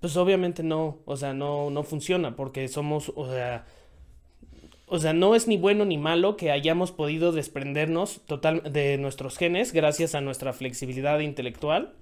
[0.00, 3.64] pues obviamente no, o sea, no, no funciona porque somos, o sea,
[4.88, 9.36] o sea, no es ni bueno ni malo que hayamos podido desprendernos total de nuestros
[9.36, 11.94] genes gracias a nuestra flexibilidad intelectual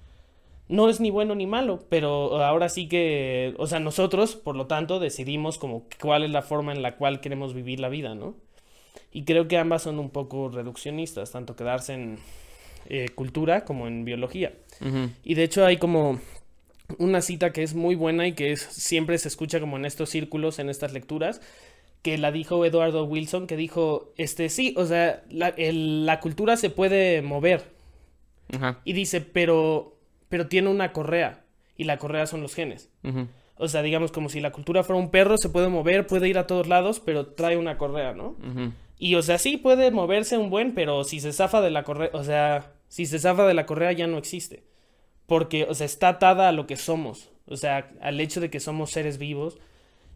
[0.68, 4.66] no es ni bueno ni malo, pero ahora sí que, o sea, nosotros, por lo
[4.66, 8.34] tanto, decidimos como cuál es la forma en la cual queremos vivir la vida, ¿no?
[9.12, 12.18] Y creo que ambas son un poco reduccionistas, tanto quedarse en
[12.88, 14.54] eh, cultura como en biología.
[15.22, 16.20] Y de hecho hay como
[16.98, 20.10] una cita que es muy buena y que es, siempre se escucha como en estos
[20.10, 21.40] círculos, en estas lecturas,
[22.06, 26.70] que la dijo Eduardo Wilson, que dijo, este, sí, o sea, la, la cultura se
[26.70, 27.64] puede mover.
[28.84, 29.98] Y dice, pero
[30.28, 31.42] pero tiene una correa
[31.76, 32.90] y la correa son los genes.
[33.56, 36.38] O sea, digamos como si la cultura fuera un perro, se puede mover, puede ir
[36.38, 38.36] a todos lados, pero trae una correa, ¿no?
[39.00, 42.10] Y o sea, sí puede moverse un buen, pero si se zafa de la correa,
[42.12, 44.62] o sea, si se zafa de la correa ya no existe.
[45.26, 47.30] Porque, o sea, está atada a lo que somos.
[47.48, 49.58] O sea, al hecho de que somos seres vivos.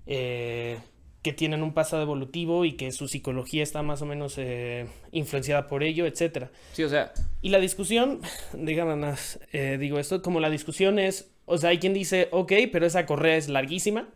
[0.06, 0.78] Eh,
[1.22, 5.66] que tienen un pasado evolutivo y que su psicología está más o menos eh, influenciada
[5.66, 6.50] por ello, etcétera.
[6.72, 7.12] Sí, o sea.
[7.42, 8.20] Y la discusión,
[8.54, 9.14] dígame
[9.52, 13.06] eh, digo esto, como la discusión es, o sea, hay quien dice, ok, pero esa
[13.06, 14.08] correa es larguísima.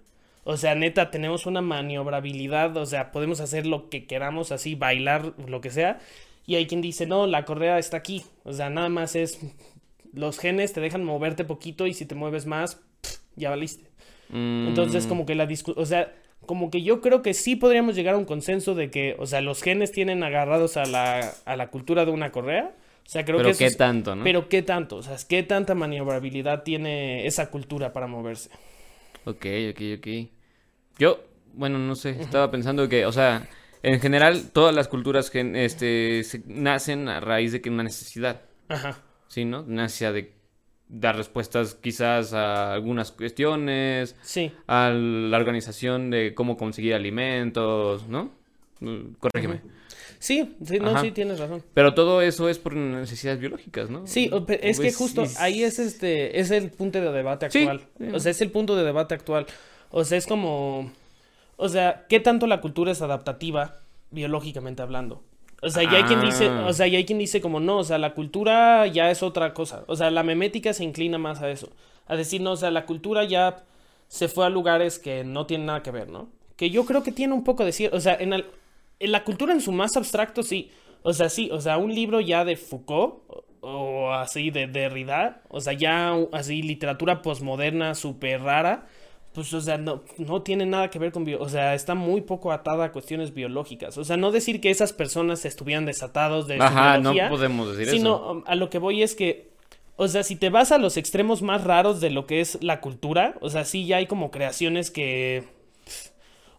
[0.45, 5.33] O sea, neta, tenemos una maniobrabilidad, o sea, podemos hacer lo que queramos, así, bailar,
[5.47, 6.01] lo que sea.
[6.47, 8.25] Y hay quien dice, no, la correa está aquí.
[8.45, 9.41] O sea, nada más es,
[10.13, 12.81] los genes te dejan moverte poquito y si te mueves más,
[13.37, 13.91] ya valiste.
[14.29, 14.69] Mm.
[14.69, 16.13] Entonces, como que la discusión, o sea,
[16.47, 19.41] como que yo creo que sí podríamos llegar a un consenso de que, o sea,
[19.41, 22.75] los genes tienen agarrados a la, a la cultura de una correa.
[23.07, 24.25] O sea, creo pero que qué tanto, ¿no?
[24.25, 28.49] Pero qué tanto, o sea, qué tanta maniobrabilidad tiene esa cultura para moverse.
[29.27, 30.09] Ok, ok, ok.
[30.99, 33.47] Yo, bueno, no sé, estaba pensando que, o sea,
[33.83, 38.41] en general todas las culturas este, nacen a raíz de que una necesidad.
[38.69, 39.03] Ajá.
[39.29, 39.63] Sí, ¿no?
[39.63, 40.33] Necesidad de
[40.89, 44.53] dar respuestas quizás a algunas cuestiones, sí.
[44.67, 48.31] a la organización de cómo conseguir alimentos, ¿no?
[48.81, 49.61] Mm, corrígeme.
[50.19, 51.63] Sí, sí, no, sí, tienes razón.
[51.75, 54.07] Pero todo eso es por necesidades biológicas, ¿no?
[54.07, 54.31] Sí,
[54.63, 57.83] es que justo ahí es este, es el punto de debate actual.
[58.13, 59.47] O sea, es el punto de debate actual.
[59.91, 60.91] O sea, es como,
[61.57, 63.81] o sea, ¿qué tanto la cultura es adaptativa
[64.11, 65.23] biológicamente hablando?
[65.65, 67.85] O sea, ya hay quien dice, o sea, ya hay quien dice como no, o
[67.85, 69.85] sea, la cultura ya es otra cosa.
[69.87, 71.71] O sea, la memética se inclina más a eso.
[72.07, 73.65] A decir, no, o sea, la cultura ya
[74.09, 76.29] se fue a lugares que no tienen nada que ver, ¿no?
[76.57, 77.97] Que yo creo que tiene un poco de cierto.
[77.97, 80.71] O sea, en, en la cultura en su más abstracto, sí.
[81.03, 83.23] O sea, sí, o sea, un libro ya de Foucault
[83.61, 88.87] o, así de Derrida, o sea, ya así literatura posmoderna súper rara
[89.35, 92.21] pues, o sea, no, no tiene nada que ver con, bio o sea, está muy
[92.21, 93.99] poco atada a cuestiones biológicas.
[93.99, 98.15] O sea, no decir que esas personas estuvieran desatados de Ajá, no podemos decir sino,
[98.15, 98.29] eso.
[98.29, 99.51] Sino, a lo que voy es que,
[99.97, 102.81] o sea, si te vas a los extremos más raros de lo que es la
[102.81, 105.43] cultura, o sea, sí ya hay como creaciones que...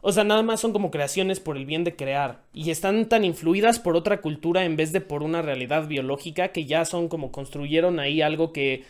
[0.01, 2.43] O sea, nada más son como creaciones por el bien de crear.
[2.53, 6.65] Y están tan influidas por otra cultura en vez de por una realidad biológica que
[6.65, 8.83] ya son como construyeron ahí algo que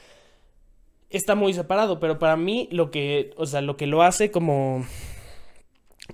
[1.10, 4.86] está muy separado, pero para mí lo que, o sea, lo que lo hace como,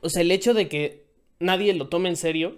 [0.02, 1.06] o sea, el hecho de que
[1.40, 2.58] nadie lo tome en serio,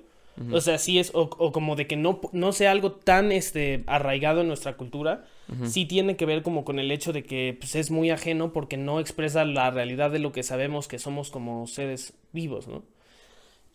[0.51, 4.41] o sea, sí es, o, como de que no, no sea algo tan, este, arraigado
[4.41, 5.25] en nuestra cultura,
[5.65, 8.75] sí tiene que ver como con el hecho de que, pues, es muy ajeno porque
[8.75, 12.83] no expresa la realidad de lo que sabemos que somos como seres vivos, ¿no?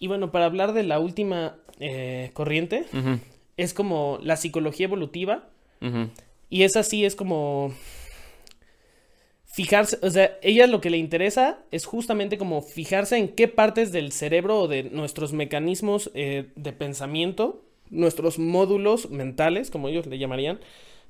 [0.00, 2.86] Y bueno, para hablar de la última eh, corriente,
[3.56, 5.48] es como la psicología evolutiva,
[6.50, 7.72] y esa sí es como
[9.58, 13.90] fijarse, o sea, ella lo que le interesa es justamente como fijarse en qué partes
[13.90, 20.16] del cerebro o de nuestros mecanismos eh, de pensamiento, nuestros módulos mentales, como ellos le
[20.16, 20.60] llamarían,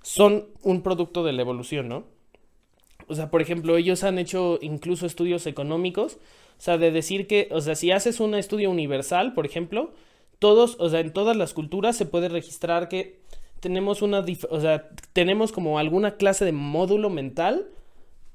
[0.01, 2.05] son un producto de la evolución, ¿no?
[3.07, 7.51] O sea, por ejemplo, ellos han hecho incluso estudios económicos, o sea, de decir que,
[7.51, 9.93] o sea, si haces un estudio universal, por ejemplo,
[10.39, 13.21] todos, o sea, en todas las culturas se puede registrar que
[13.61, 17.69] tenemos una, o sea, tenemos como alguna clase de módulo mental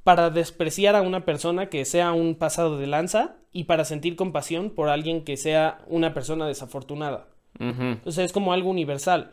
[0.04, 4.70] para despreciar a una persona que sea un pasado de lanza y para sentir compasión
[4.70, 7.28] por alguien que sea una persona desafortunada.
[8.06, 9.32] O sea, es como algo universal.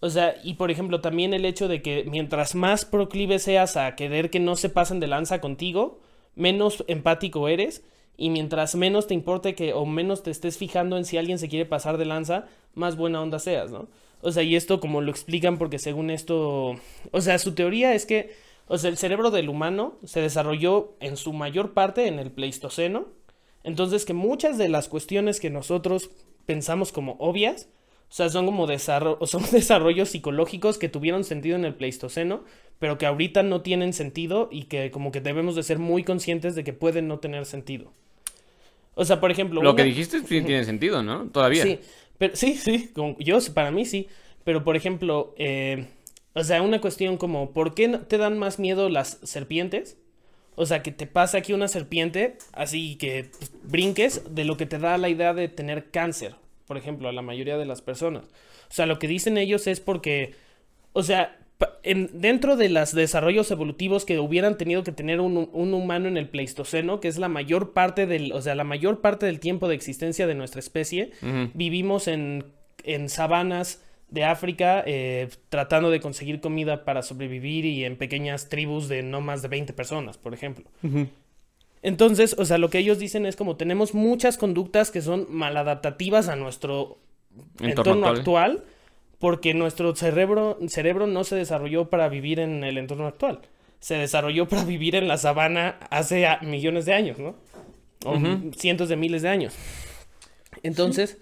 [0.00, 3.94] O sea, y por ejemplo, también el hecho de que mientras más proclive seas a
[3.96, 6.00] querer que no se pasen de lanza contigo,
[6.34, 7.84] menos empático eres
[8.16, 11.48] y mientras menos te importe que o menos te estés fijando en si alguien se
[11.48, 13.88] quiere pasar de lanza, más buena onda seas, ¿no?
[14.20, 16.76] O sea, y esto como lo explican porque según esto,
[17.12, 18.34] o sea, su teoría es que,
[18.68, 23.08] o sea, el cerebro del humano se desarrolló en su mayor parte en el Pleistoceno,
[23.64, 26.10] entonces que muchas de las cuestiones que nosotros
[26.46, 27.68] pensamos como obvias,
[28.10, 32.44] o sea, son como desarrollo, son desarrollos psicológicos que tuvieron sentido en el Pleistoceno,
[32.78, 36.54] pero que ahorita no tienen sentido y que como que debemos de ser muy conscientes
[36.54, 37.92] de que pueden no tener sentido.
[38.94, 39.62] O sea, por ejemplo...
[39.62, 41.28] Lo que dijiste sí tiene sentido, ¿no?
[41.28, 41.62] Todavía.
[41.62, 41.80] Sí,
[42.18, 44.08] pero, sí, sí, yo, para mí sí.
[44.44, 45.86] Pero, por ejemplo, eh,
[46.34, 49.98] o sea, una cuestión como, ¿por qué te dan más miedo las serpientes?
[50.54, 54.66] O sea, que te pasa aquí una serpiente, así que pues, brinques, de lo que
[54.66, 56.34] te da la idea de tener cáncer,
[56.66, 58.24] por ejemplo, a la mayoría de las personas.
[58.24, 60.34] O sea, lo que dicen ellos es porque,
[60.92, 61.38] o sea,
[61.82, 67.00] dentro de los desarrollos evolutivos que hubieran tenido que tener un, humano en el Pleistoceno,
[67.00, 70.26] que es la mayor parte del, o sea, la mayor parte del tiempo de existencia
[70.26, 71.12] de nuestra especie,
[71.54, 72.44] vivimos en,
[72.84, 78.88] en sabanas de África eh, tratando de conseguir comida para sobrevivir y en pequeñas tribus
[78.88, 80.64] de no más de 20 personas, por ejemplo.
[81.82, 86.28] Entonces, o sea, lo que ellos dicen es como tenemos muchas conductas que son maladaptativas
[86.28, 86.98] a nuestro
[87.60, 88.64] entorno actual
[89.18, 93.40] porque nuestro cerebro, cerebro no se desarrolló para vivir en el entorno actual.
[93.80, 97.34] Se desarrolló para vivir en la sabana hace millones de años, ¿no?
[98.04, 98.16] O
[98.56, 99.54] cientos de miles de años.
[100.62, 101.18] Entonces,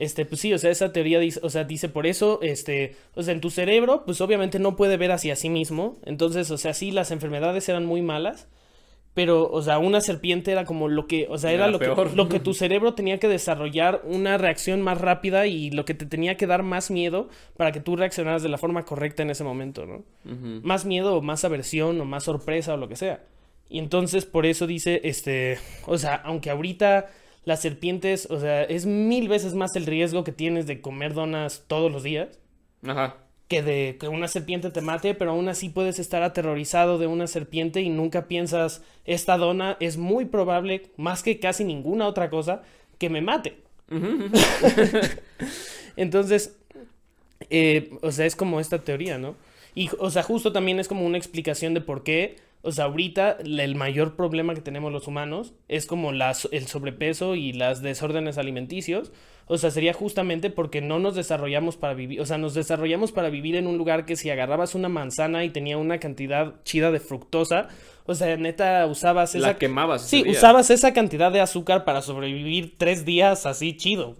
[0.00, 3.22] este, pues sí, o sea, esa teoría dice, o sea, dice por eso, este, o
[3.22, 5.98] sea, en tu cerebro, pues obviamente no puede ver hacia sí mismo.
[6.04, 8.48] Entonces, o sea, sí, las enfermedades eran muy malas
[9.12, 12.28] pero, o sea, una serpiente era como lo que, o sea, era, lo, que, lo
[12.28, 16.36] que tu cerebro tenía que desarrollar una reacción más rápida y lo que te tenía
[16.36, 19.84] que dar más miedo para que tú reaccionaras de la forma correcta en ese momento,
[19.84, 20.04] ¿no?
[20.62, 23.24] Más miedo o más aversión o más sorpresa o lo que sea.
[23.68, 27.10] Y entonces por eso dice, este, o sea, aunque ahorita
[27.44, 31.64] las serpientes, o sea, es mil veces más el riesgo que tienes de comer donas
[31.66, 32.38] todos los días.
[32.86, 33.16] Ajá
[33.50, 37.26] que de que una serpiente te mate, pero aún así puedes estar aterrorizado de una
[37.26, 42.62] serpiente y nunca piensas, esta dona es muy probable, más que casi ninguna otra cosa,
[42.96, 43.56] que me mate.
[45.96, 46.56] Entonces,
[47.50, 49.34] eh, o sea, es como esta teoría, ¿no?
[49.74, 53.38] Y, o sea, justo también es como una explicación de por qué, o sea, ahorita
[53.42, 58.36] el mayor problema que tenemos los humanos es como las, el sobrepeso y las desórdenes
[58.36, 59.12] alimenticios,
[59.46, 63.30] o sea, sería justamente porque no nos desarrollamos para vivir, o sea, nos desarrollamos para
[63.30, 67.00] vivir en un lugar que si agarrabas una manzana y tenía una cantidad chida de
[67.00, 67.68] fructosa,
[68.06, 69.48] o sea, neta, usabas esa...
[69.48, 70.02] La quemabas.
[70.02, 74.16] Sí, usabas esa cantidad de azúcar para sobrevivir tres días así chido.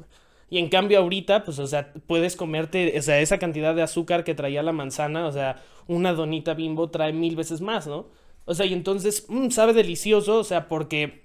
[0.48, 4.24] Y en cambio ahorita, pues, o sea, puedes comerte, o sea, esa cantidad de azúcar
[4.24, 8.06] que traía la manzana, o sea, una donita bimbo trae mil veces más, ¿no?
[8.50, 11.22] O sea, y entonces, mmm, sabe delicioso, o sea, porque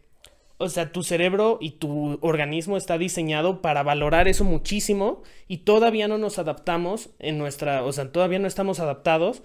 [0.59, 6.07] o sea, tu cerebro y tu organismo está diseñado para valorar eso muchísimo y todavía
[6.07, 9.41] no nos adaptamos en nuestra, o sea, todavía no estamos adaptados.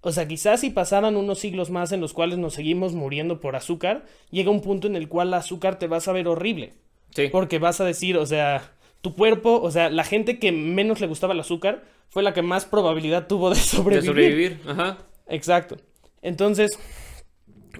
[0.00, 3.54] O sea, quizás si pasaran unos siglos más en los cuales nos seguimos muriendo por
[3.54, 6.72] azúcar, llega un punto en el cual el azúcar te va a saber horrible.
[7.14, 7.28] Sí.
[7.30, 11.06] Porque vas a decir, o sea, tu cuerpo, o sea, la gente que menos le
[11.06, 14.02] gustaba el azúcar fue la que más probabilidad tuvo de sobrevivir.
[14.02, 14.98] De sobrevivir, ajá.
[15.28, 15.76] Exacto.
[16.24, 16.78] Entonces,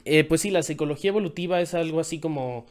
[0.04, 2.66] eh, pues sí, la psicología evolutiva es algo así como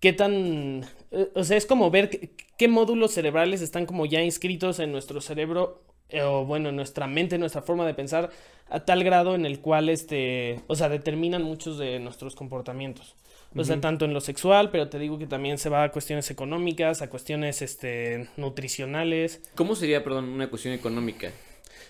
[0.00, 0.84] qué tan...
[1.10, 2.10] Eh, o sea, es como ver
[2.58, 7.06] qué, módulos cerebrales están como ya inscritos en nuestro cerebro, eh, o bueno, en nuestra
[7.06, 8.30] mente, en nuestra forma de pensar,
[8.68, 13.14] a tal grado en el cual, este, o sea, determinan muchos de nuestros comportamientos.
[13.56, 16.28] O sea, tanto en lo sexual, pero te digo que también se va a cuestiones
[16.28, 19.40] económicas, a cuestiones, este, nutricionales.
[19.54, 21.30] ¿Cómo sería, perdón, una cuestión económica?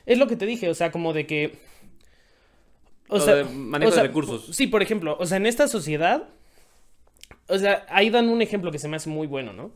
[0.04, 1.58] Es lo que te dije, o sea, como de que
[3.08, 4.48] o sea, manejo de recursos.
[4.54, 6.28] Sí, por ejemplo, o sea, en esta sociedad,
[7.48, 9.72] o sea, ahí dan un ejemplo que se me hace muy bueno, ¿no?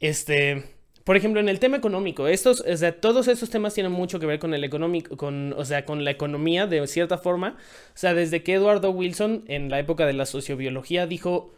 [0.00, 0.64] Este,
[1.04, 4.26] por ejemplo, en el tema económico, estos, o sea, todos estos temas tienen mucho que
[4.26, 7.56] ver con el económico, con, o sea, con la economía de cierta forma.
[7.94, 11.52] O sea, desde que Eduardo Wilson, en la época de la sociobiología, dijo,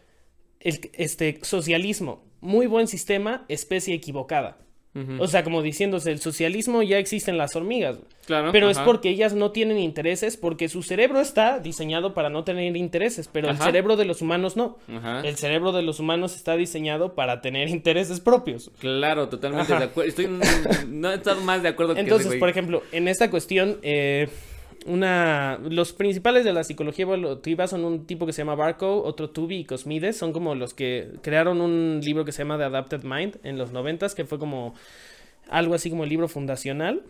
[0.59, 4.59] el, este, socialismo, muy buen sistema, especie equivocada.
[5.19, 7.97] O sea, como diciéndose, el socialismo ya existe en las hormigas.
[8.25, 8.51] Claro.
[8.51, 12.75] Pero es porque ellas no tienen intereses, porque su cerebro está diseñado para no tener
[12.75, 14.77] intereses, pero el cerebro de los humanos no.
[15.23, 18.71] El cerebro de los humanos está diseñado para tener intereses propios.
[18.79, 20.09] Claro, totalmente de acuerdo.
[20.09, 20.27] Estoy
[20.87, 24.27] no he estado más de acuerdo que Entonces, por ejemplo, en esta cuestión, eh,
[24.85, 29.29] una los principales de la psicología evolutiva son un tipo que se llama Barco, otro
[29.29, 33.03] Tubi y Cosmides, son como los que crearon un libro que se llama The Adapted
[33.03, 34.75] Mind en los noventas, que fue como
[35.49, 37.03] algo así como el libro fundacional.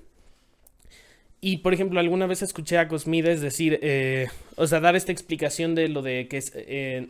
[1.41, 5.73] Y por ejemplo, alguna vez escuché a Cosmides decir, eh, o sea, dar esta explicación
[5.73, 7.07] de lo de que eh,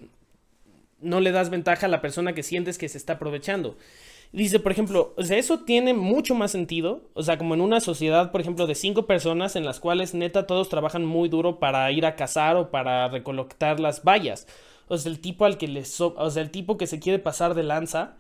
[1.01, 3.78] no le das ventaja a la persona que sientes que se está aprovechando.
[4.32, 7.80] Dice, por ejemplo, o sea, eso tiene mucho más sentido, o sea, como en una
[7.80, 11.91] sociedad, por ejemplo, de cinco personas en las cuales neta todos trabajan muy duro para
[11.91, 14.47] ir a cazar o para recolectar las vallas.
[14.88, 17.55] O sea, el tipo al que le o sea, el tipo que se quiere pasar
[17.55, 18.17] de lanza,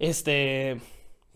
[0.00, 0.80] este,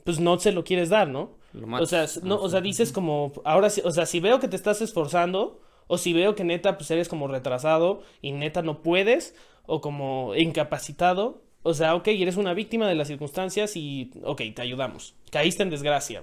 [0.05, 1.37] pues no se lo quieres dar, ¿no?
[1.81, 4.57] o sea, no, o sea, dices como, ahora sí, o sea, si veo que te
[4.57, 9.35] estás esforzando, o si veo que neta, pues eres como retrasado y neta no puedes,
[9.67, 14.63] o como incapacitado, o sea, ok, eres una víctima de las circunstancias y, ok, te
[14.63, 15.15] ayudamos.
[15.31, 16.23] Caíste en desgracia.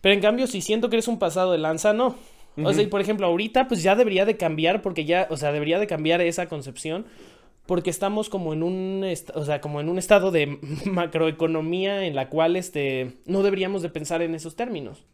[0.00, 2.16] Pero en cambio, si siento que eres un pasado de lanza, no.
[2.64, 5.52] O sea, y por ejemplo, ahorita pues ya debería de cambiar porque ya, o sea,
[5.52, 7.06] debería de cambiar esa concepción
[7.66, 9.04] porque estamos como en un,
[9.34, 13.90] o sea, como en un estado de macroeconomía en la cual este, no deberíamos de
[13.90, 15.04] pensar en esos términos.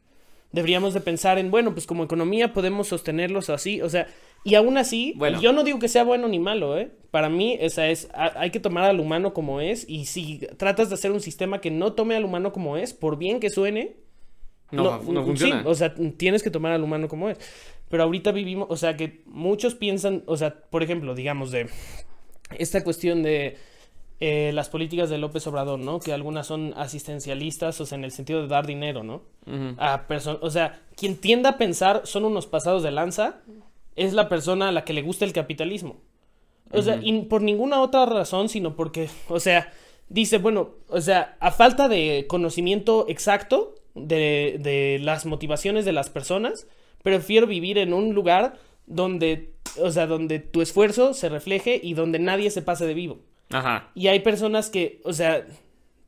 [0.55, 4.07] Deberíamos de pensar en, bueno, pues como economía podemos sostenerlos así, o sea,
[4.45, 5.41] y aún así, bueno.
[5.41, 6.93] yo no digo que sea bueno ni malo, ¿eh?
[7.11, 10.95] Para mí, esa es, hay que tomar al humano como es, y si tratas de
[10.95, 13.97] hacer un sistema que no tome al humano como es, por bien que suene,
[14.71, 15.63] no, no, funciona.
[15.63, 17.39] Sí, o sea, tienes que tomar al humano como es.
[17.89, 21.69] Pero ahorita vivimos, o sea, que muchos piensan, o sea, por ejemplo, digamos, de
[22.59, 23.57] esta cuestión de
[24.21, 26.01] eh, las políticas de López Obrador, ¿no?
[26.01, 29.23] Que algunas son asistencialistas, o sea, en el sentido de dar dinero, ¿no?
[29.79, 30.07] A
[30.41, 33.41] o sea, quien tienda a pensar son unos pasados de lanza,
[33.97, 35.97] es la persona a la que le gusta el capitalismo.
[36.73, 39.73] O sea, y por ninguna otra razón, sino porque, o sea,
[40.09, 46.11] dice, bueno, o sea, a falta de conocimiento exacto de, de las motivaciones de las
[46.11, 46.67] personas,
[47.03, 48.55] prefiero vivir en un lugar
[48.87, 53.19] donde o sea, donde tu esfuerzo se refleje y donde nadie se pase de vivo.
[53.51, 53.91] Ajá.
[53.95, 55.47] Y hay personas que, o sea,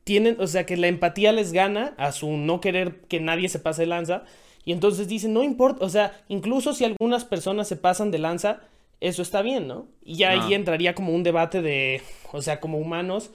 [0.03, 3.59] tienen, o sea, que la empatía les gana a su no querer que nadie se
[3.59, 4.23] pase de lanza.
[4.63, 8.61] Y entonces dicen, no importa, o sea, incluso si algunas personas se pasan de lanza,
[8.99, 9.87] eso está bien, ¿no?
[10.03, 10.55] Y ya ahí ah.
[10.55, 13.31] entraría como un debate de, o sea, como humanos,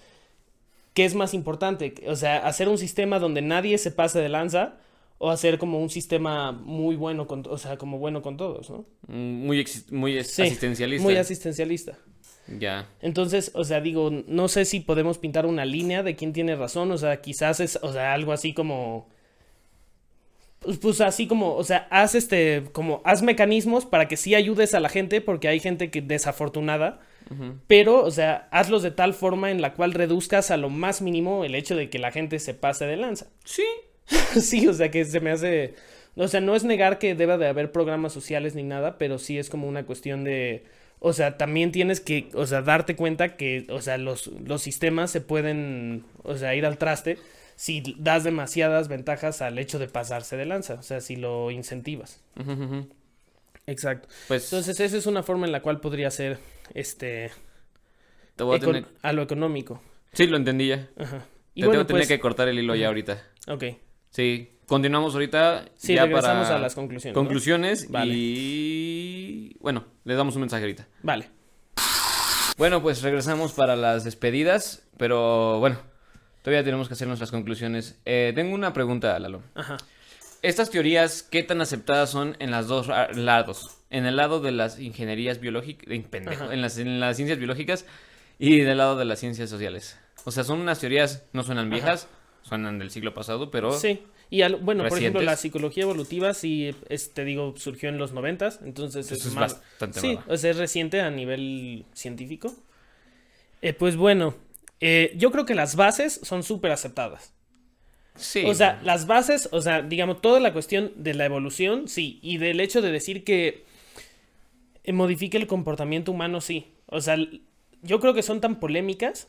[0.94, 1.94] ¿qué es más importante?
[2.06, 4.78] O sea, hacer un sistema donde nadie se pase de lanza
[5.18, 8.86] o hacer como un sistema muy bueno, con, o sea, como bueno con todos, ¿no?
[9.08, 11.04] Mm, muy, muy asistencialista.
[11.04, 11.98] Muy asistencialista.
[12.58, 12.88] Ya.
[13.00, 16.90] Entonces, o sea, digo, no sé si podemos pintar una línea de quién tiene razón,
[16.90, 19.08] o sea, quizás es, o sea, algo así como...
[20.60, 24.74] Pues, pues así como, o sea, haz este, como, haz mecanismos para que sí ayudes
[24.74, 27.00] a la gente, porque hay gente que desafortunada,
[27.66, 31.44] pero, o sea, hazlos de tal forma en la cual reduzcas a lo más mínimo
[31.44, 33.28] el hecho de que la gente se pase de lanza.
[33.44, 33.64] Sí,
[34.40, 35.74] sí, o sea que se me hace...
[36.14, 39.38] O sea, no es negar que deba de haber programas sociales ni nada, pero sí
[39.38, 40.64] es como una cuestión de...
[41.04, 45.10] O sea, también tienes que, o sea, darte cuenta que, o sea, los, los sistemas
[45.10, 47.18] se pueden, o sea, ir al traste
[47.56, 52.20] si das demasiadas ventajas al hecho de pasarse de lanza, o sea, si lo incentivas.
[53.66, 54.08] Exacto.
[54.28, 56.38] Pues, Entonces, esa es una forma en la cual podría ser,
[56.72, 57.32] este,
[58.36, 58.86] te voy a, tener...
[59.02, 59.82] a lo económico.
[60.12, 60.88] Sí, lo entendí ya.
[60.96, 61.26] Ajá.
[61.54, 62.06] Y te tengo, pues...
[62.06, 63.22] que cortar el hilo ya ahorita.
[63.48, 63.64] Ok.
[64.10, 65.66] Sí, continuamos ahorita.
[65.76, 67.14] Sí, ya regresamos a las conclusiones.
[67.14, 70.88] Conclusiones y bueno, le damos un mensaje ahorita.
[71.02, 71.30] Vale.
[72.58, 75.78] Bueno, pues regresamos para las despedidas, pero bueno,
[76.42, 77.98] todavía tenemos que hacer nuestras conclusiones.
[78.04, 79.42] Eh, tengo una pregunta, Lalo.
[79.54, 79.78] Ajá.
[80.42, 83.78] Estas teorías, ¿qué tan aceptadas son en los dos lados?
[83.90, 87.86] En el lado de las ingenierías biológicas, en, las, en las ciencias biológicas
[88.40, 89.98] y del lado de las ciencias sociales.
[90.24, 92.08] O sea, son unas teorías, no suenan viejas,
[92.42, 93.72] suenan del siglo pasado, pero...
[93.72, 94.02] Sí.
[94.32, 96.74] Y bueno, por ejemplo, la psicología evolutiva sí,
[97.12, 99.60] te digo, surgió en los noventas, entonces es, más...
[99.60, 102.50] bastante Sí, o sea, es reciente a nivel científico.
[103.60, 104.34] Eh, pues bueno,
[104.80, 107.34] eh, yo creo que las bases son súper aceptadas.
[108.14, 108.44] Sí.
[108.46, 112.38] O sea, las bases, o sea, digamos, toda la cuestión de la evolución, sí, y
[112.38, 113.66] del hecho de decir que
[114.82, 116.72] eh, modifique el comportamiento humano, sí.
[116.86, 117.18] O sea,
[117.82, 119.28] yo creo que son tan polémicas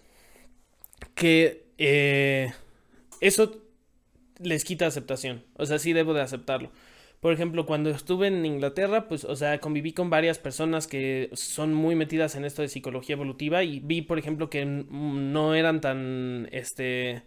[1.13, 1.65] que
[3.19, 3.62] eso
[4.43, 5.43] les quita aceptación.
[5.55, 6.71] O sea, sí debo de aceptarlo.
[7.19, 11.73] Por ejemplo, cuando estuve en Inglaterra, pues, o sea, conviví con varias personas que son
[11.73, 16.49] muy metidas en esto de psicología evolutiva y vi, por ejemplo, que no eran tan,
[16.51, 17.23] este,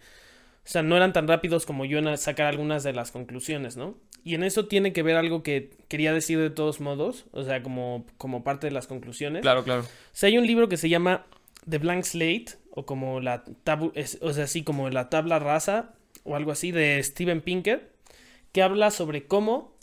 [0.67, 3.97] o sea, no eran tan rápidos como yo en sacar algunas de las conclusiones, ¿no?
[4.23, 7.63] Y en eso tiene que ver algo que quería decir de todos modos, o sea,
[7.63, 9.41] como, como parte de las conclusiones.
[9.41, 9.81] Claro, claro.
[9.81, 11.25] O sea, hay un libro que se llama
[11.67, 15.95] The Blank Slate, o como la tabu o sea, así como la tabla rasa
[16.27, 17.93] o algo así de Steven Pinker,
[18.53, 19.77] que habla sobre cómo,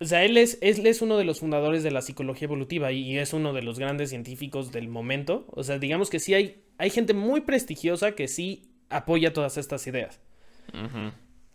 [0.00, 3.18] o sea, él es, él es uno de los fundadores de la psicología evolutiva y
[3.18, 5.46] es uno de los grandes científicos del momento.
[5.50, 9.86] O sea, digamos que sí hay, hay gente muy prestigiosa que sí apoya todas estas
[9.86, 10.20] ideas.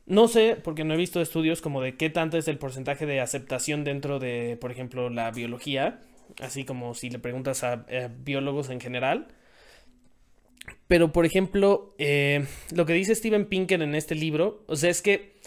[0.05, 3.21] No sé, porque no he visto estudios como de qué tanto es el porcentaje de
[3.21, 5.99] aceptación dentro de, por ejemplo, la biología,
[6.41, 7.85] así como si le preguntas a
[8.23, 9.27] biólogos en general.
[10.91, 15.01] Pero por ejemplo, eh, lo que dice Steven Pinker en este libro, o sea, es
[15.01, 15.37] que,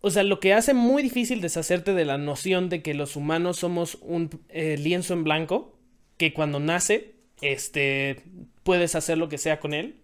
[0.00, 3.56] o sea, lo que hace muy difícil deshacerte de la noción de que los humanos
[3.56, 5.76] somos un eh, lienzo en blanco,
[6.18, 8.22] que cuando nace, este,
[8.62, 10.02] puedes hacer lo que sea con él.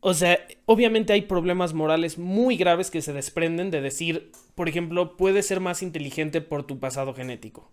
[0.00, 5.18] O sea, obviamente hay problemas morales muy graves que se desprenden de decir, por ejemplo,
[5.18, 7.70] puedes ser más inteligente por tu pasado genético.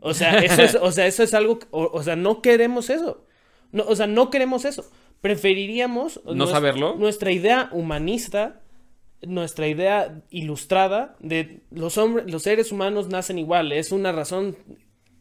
[0.00, 3.24] O sea, eso es, o sea, eso es algo, o, sea, no queremos eso.
[3.70, 4.90] No, o sea, no queremos eso.
[5.20, 6.20] Preferiríamos...
[6.24, 6.96] No saberlo.
[6.96, 8.60] Nuestra idea humanista,
[9.22, 13.86] nuestra idea ilustrada de los hombres, los seres humanos nacen iguales.
[13.86, 14.56] Es una razón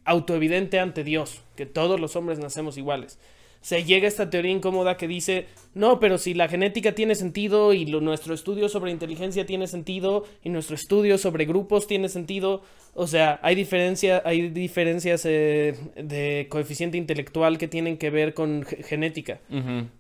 [0.06, 3.20] autoevidente ante Dios, que todos los hombres nacemos iguales
[3.62, 7.74] se llega a esta teoría incómoda que dice, no, pero si la genética tiene sentido
[7.74, 12.62] y nuestro estudio sobre inteligencia tiene sentido y nuestro estudio sobre grupos tiene sentido,
[12.94, 18.64] o sea, hay, diferencia, hay diferencias eh, de coeficiente intelectual que tienen que ver con
[18.64, 19.40] genética.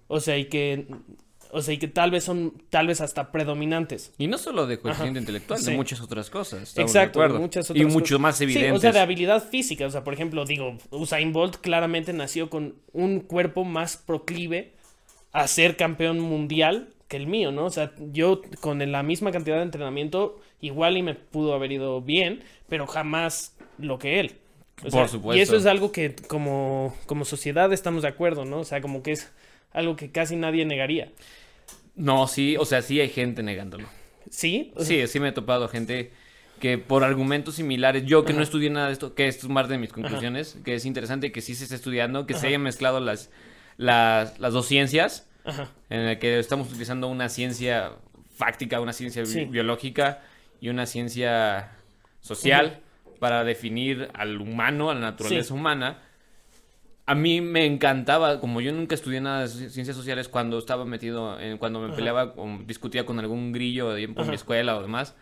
[0.07, 0.87] O sea, y que
[1.51, 4.13] o sea, y que tal vez son, tal vez hasta predominantes.
[4.17, 6.77] Y no solo de coeficiente intelectual, de muchas otras cosas.
[6.77, 8.73] Exacto, de muchas otras Y mucho más evidentes.
[8.73, 9.87] o sea, de habilidad física.
[9.87, 14.73] O sea, por ejemplo, digo, Usain Bolt claramente nació con un cuerpo más proclive
[15.31, 17.65] a ser campeón mundial que el mío, ¿no?
[17.65, 22.01] O sea, yo con la misma cantidad de entrenamiento, igual y me pudo haber ido
[22.01, 24.35] bien, pero jamás lo que él.
[24.91, 25.37] por supuesto.
[25.37, 28.59] Y eso es algo que como, como sociedad estamos de acuerdo, ¿no?
[28.59, 29.31] O sea, como que es
[29.71, 31.11] algo que casi nadie negaría.
[31.99, 33.87] No, sí, o sea, sí hay gente negándolo.
[34.29, 34.73] ¿Sí?
[34.79, 36.11] sí, sí me he topado gente
[36.59, 39.67] que por argumentos similares, yo que no estudié nada de esto, que esto es más
[39.69, 42.99] de mis conclusiones, que es interesante que sí se esté estudiando, que se hayan mezclado
[42.99, 43.31] las,
[43.77, 45.27] las, dos ciencias,
[45.89, 47.93] en el que estamos utilizando una ciencia
[48.35, 50.21] fáctica, una ciencia biológica
[50.61, 51.71] y una ciencia
[52.21, 52.81] social
[53.19, 56.01] para definir al humano, a la naturaleza humana
[57.09, 61.39] a mí me encantaba, como yo nunca estudié nada de ciencias sociales, cuando estaba metido,
[61.39, 65.15] en, cuando me peleaba o discutía con algún grillo en mi escuela o demás,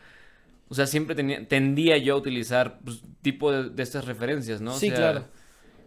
[0.67, 4.73] o sea, siempre tenía, tendía yo a utilizar pues, tipo de, estas referencias, ¿no?
[4.73, 5.29] Sí, claro.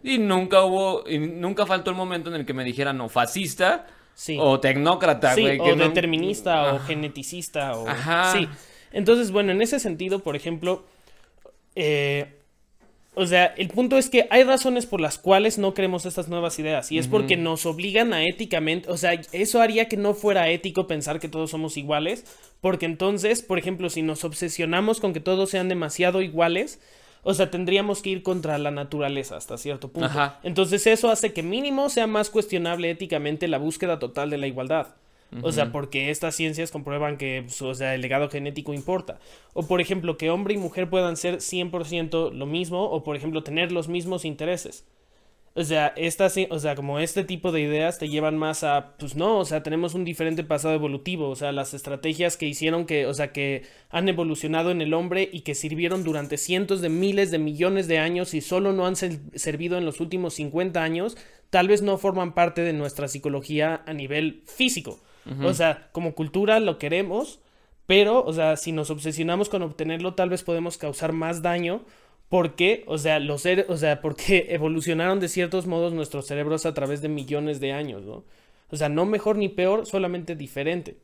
[0.01, 3.85] Y nunca hubo, y nunca faltó el momento en el que me dijeran o fascista
[4.39, 7.87] o tecnócrata, sí, o determinista o geneticista o...
[7.87, 8.33] Ajá.
[8.33, 8.49] Sí.
[8.91, 10.83] Entonces, bueno, en ese sentido, por ejemplo,
[11.75, 12.40] eh,
[13.13, 16.57] o sea, el punto es que hay razones por las cuales no creemos estas nuevas
[16.59, 20.47] ideas y es porque nos obligan a éticamente, o sea, eso haría que no fuera
[20.49, 22.23] ético pensar que todos somos iguales,
[22.61, 26.79] porque entonces, por ejemplo, si nos obsesionamos con que todos sean demasiado iguales,
[27.23, 30.09] o sea, tendríamos que ir contra la naturaleza hasta cierto punto.
[30.43, 34.95] Entonces eso hace que mínimo sea más cuestionable éticamente la búsqueda total de la igualdad.
[35.41, 39.19] O sea, porque estas ciencias comprueban que pues, o sea, el legado genético importa.
[39.53, 43.43] O por ejemplo, que hombre y mujer puedan ser 100% lo mismo o por ejemplo
[43.43, 44.85] tener los mismos intereses.
[45.53, 49.17] O sea, estas, o sea, como este tipo de ideas te llevan más a, pues
[49.17, 53.05] no, o sea, tenemos un diferente pasado evolutivo, o sea, las estrategias que hicieron que,
[53.05, 57.31] o sea, que han evolucionado en el hombre y que sirvieron durante cientos de miles
[57.31, 61.17] de millones de años y solo no han servido en los últimos 50 años,
[61.49, 65.01] tal vez no forman parte de nuestra psicología a nivel físico.
[65.43, 67.39] O sea, como cultura lo queremos,
[67.85, 71.83] pero, o sea, si nos obsesionamos con obtenerlo, tal vez podemos causar más daño
[72.29, 77.01] porque, o sea, los o sea, porque evolucionaron de ciertos modos nuestros cerebros a través
[77.01, 78.23] de millones de años, ¿no?
[78.69, 80.95] O sea, no mejor ni peor, solamente diferente.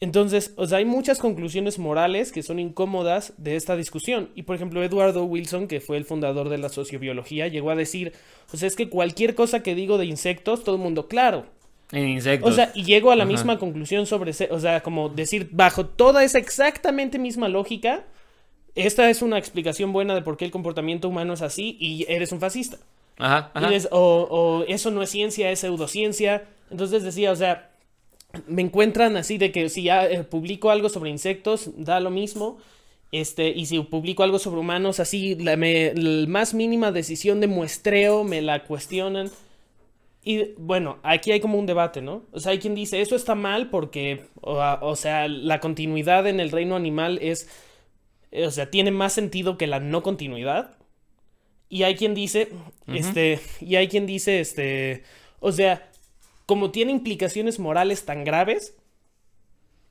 [0.00, 4.30] Entonces, o sea, hay muchas conclusiones morales que son incómodas de esta discusión.
[4.34, 8.12] Y por ejemplo, Eduardo Wilson, que fue el fundador de la sociobiología, llegó a decir,
[8.52, 11.46] o sea, es que cualquier cosa que digo de insectos, todo el mundo, claro,
[11.92, 12.52] en insectos.
[12.52, 16.24] O sea, y llego a la misma conclusión sobre, o sea, como decir, bajo toda
[16.24, 18.04] esa exactamente misma lógica,
[18.74, 22.32] esta es una explicación buena de por qué el comportamiento humano es así y eres
[22.32, 22.78] un fascista.
[23.18, 23.50] Ajá,
[23.90, 26.44] o, eso no es ciencia, es pseudociencia.
[26.70, 27.70] Entonces decía, o sea,
[28.46, 32.58] me encuentran así de que si ya eh, publico algo sobre insectos, da lo mismo.
[33.12, 38.24] Este, y si publico algo sobre humanos, así, la, la más mínima decisión de muestreo
[38.24, 39.30] me la cuestionan.
[40.28, 42.24] Y bueno, aquí hay como un debate, ¿no?
[42.32, 46.50] O sea, hay quien dice, eso está mal porque, o, sea, la continuidad en el
[46.50, 47.48] reino animal es,
[48.32, 50.78] o sea, tiene más sentido que la no continuidad.
[51.68, 52.48] Y hay quien dice,
[52.88, 55.04] este, y hay quien dice, este,
[55.38, 55.92] o sea,
[56.44, 58.76] como tiene implicaciones morales tan graves,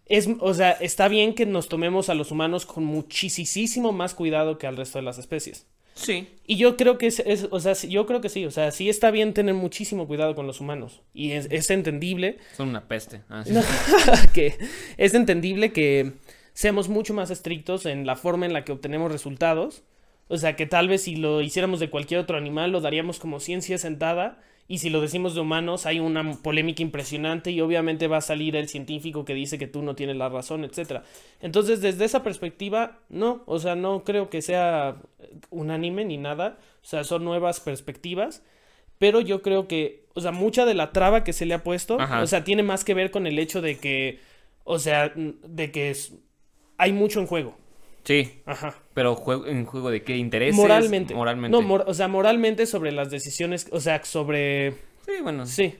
[0.05, 4.57] es, o sea, está bien que nos tomemos a los humanos con muchísimo más cuidado
[4.57, 5.65] que al resto de las especies.
[5.95, 6.27] Sí.
[6.45, 9.09] Y yo creo que es, o sea, yo creo que sí, o sea, sí está
[9.11, 12.37] bien tener muchísimo cuidado con los humanos y es, entendible.
[12.55, 13.21] Son una peste.
[13.29, 13.43] Ah,
[14.33, 14.55] que
[14.97, 16.13] es entendible que
[16.53, 19.83] seamos mucho más estrictos en la forma en la que obtenemos resultados.
[20.27, 23.39] O sea, que tal vez si lo hiciéramos de cualquier otro animal lo daríamos como
[23.39, 28.17] ciencia sentada Y si lo decimos de humanos, hay una polémica impresionante y obviamente va
[28.17, 31.01] a salir el científico que dice que tú no tienes la razón, etc.
[31.39, 34.97] Entonces, desde esa perspectiva, no, o sea, no creo que sea
[35.51, 38.41] unánime ni nada, o sea, son nuevas perspectivas,
[38.97, 41.97] pero yo creo que, o sea, mucha de la traba que se le ha puesto,
[41.97, 44.19] o sea, tiene más que ver con el hecho de que,
[44.63, 46.13] o sea, de que es,
[46.77, 47.55] hay mucho en juego.
[48.05, 48.41] Sí.
[48.45, 48.75] Ajá.
[48.93, 50.55] Pero juego, en juego de qué intereses.
[50.55, 51.13] Moralmente.
[51.13, 51.57] Moralmente.
[51.59, 54.71] No, o sea, moralmente sobre las decisiones, o sea, sobre...
[55.05, 55.45] Sí, bueno.
[55.45, 55.75] Sí.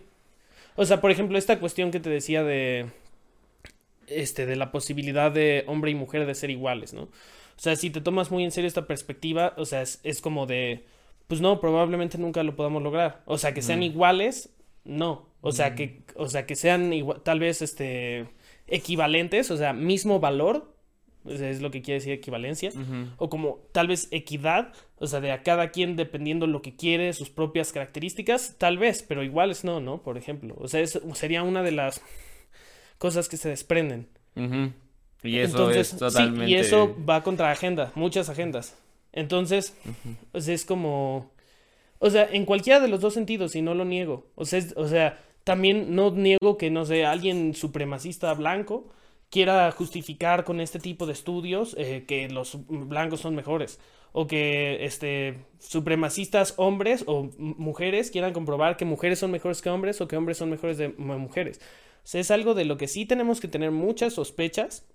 [0.76, 2.88] O sea, por ejemplo, esta cuestión que te decía de...
[4.08, 7.04] Este, de la posibilidad de hombre y mujer de ser iguales, ¿no?
[7.04, 7.10] O
[7.58, 10.84] sea, si te tomas muy en serio esta perspectiva, o sea, es, es como de...
[11.28, 13.24] Pues no, probablemente nunca lo podamos lograr.
[13.26, 14.50] O sea, que sean iguales,
[14.84, 15.28] no.
[15.42, 18.28] O sea, que, o sea, que sean igual, tal vez, este,
[18.68, 20.75] equivalentes, o sea, mismo valor,
[21.28, 22.72] es lo que quiere decir equivalencia,
[23.18, 27.14] o como tal vez equidad, o sea, de a cada quien dependiendo lo que quiere,
[27.14, 30.02] sus propias características, tal vez, pero iguales no, ¿no?
[30.02, 32.02] Por ejemplo, o sea, eso sería una de las
[32.98, 34.08] cosas que se desprenden.
[35.24, 36.52] Y eso es totalmente...
[36.52, 38.78] y eso va contra agenda, muchas agendas.
[39.12, 39.76] Entonces,
[40.34, 41.32] es como...
[42.00, 44.28] O sea, en cualquiera de los dos sentidos, y no lo niego.
[44.36, 48.92] O sea, o sea, también no niego que, no sé, alguien supremacista blanco
[49.30, 53.80] quiera justificar con este tipo de estudios eh, que los blancos son mejores
[54.12, 60.00] o que este supremacistas hombres o mujeres quieran comprobar que mujeres son mejores que hombres
[60.00, 61.60] o que hombres son mejores de mujeres.
[62.14, 64.86] Es algo de lo que sí tenemos que tener muchas sospechas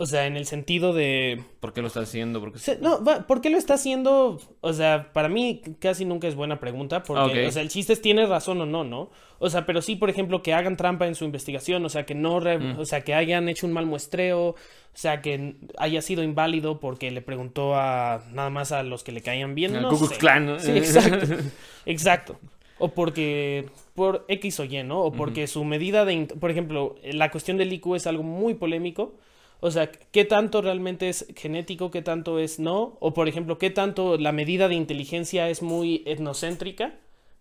[0.00, 1.42] o sea, en el sentido de...
[1.58, 2.40] ¿Por qué lo está haciendo?
[2.80, 4.40] No, ¿por qué lo está haciendo?
[4.60, 8.00] O sea, para mí casi nunca es buena pregunta, porque, o sea, el chiste es
[8.00, 9.10] tiene razón o no, ¿no?
[9.40, 12.14] O sea, pero sí, por ejemplo, que hagan trampa en su investigación, o sea, que
[12.14, 12.78] no, mm.
[12.78, 14.56] o sea, que hayan hecho un mal muestreo, o
[14.94, 19.20] sea, que haya sido inválido porque le preguntó a nada más a los que le
[19.20, 21.26] caían bien, no Clan, Sí, exacto.
[21.86, 22.38] exacto.
[22.78, 25.00] O porque por X o Y, ¿no?
[25.00, 29.16] O porque su medida de, por ejemplo, la cuestión del IQ es algo muy polémico
[29.60, 32.96] o sea, ¿qué tanto realmente es genético, qué tanto es no?
[33.00, 36.94] O por ejemplo, ¿qué tanto la medida de inteligencia es muy etnocéntrica?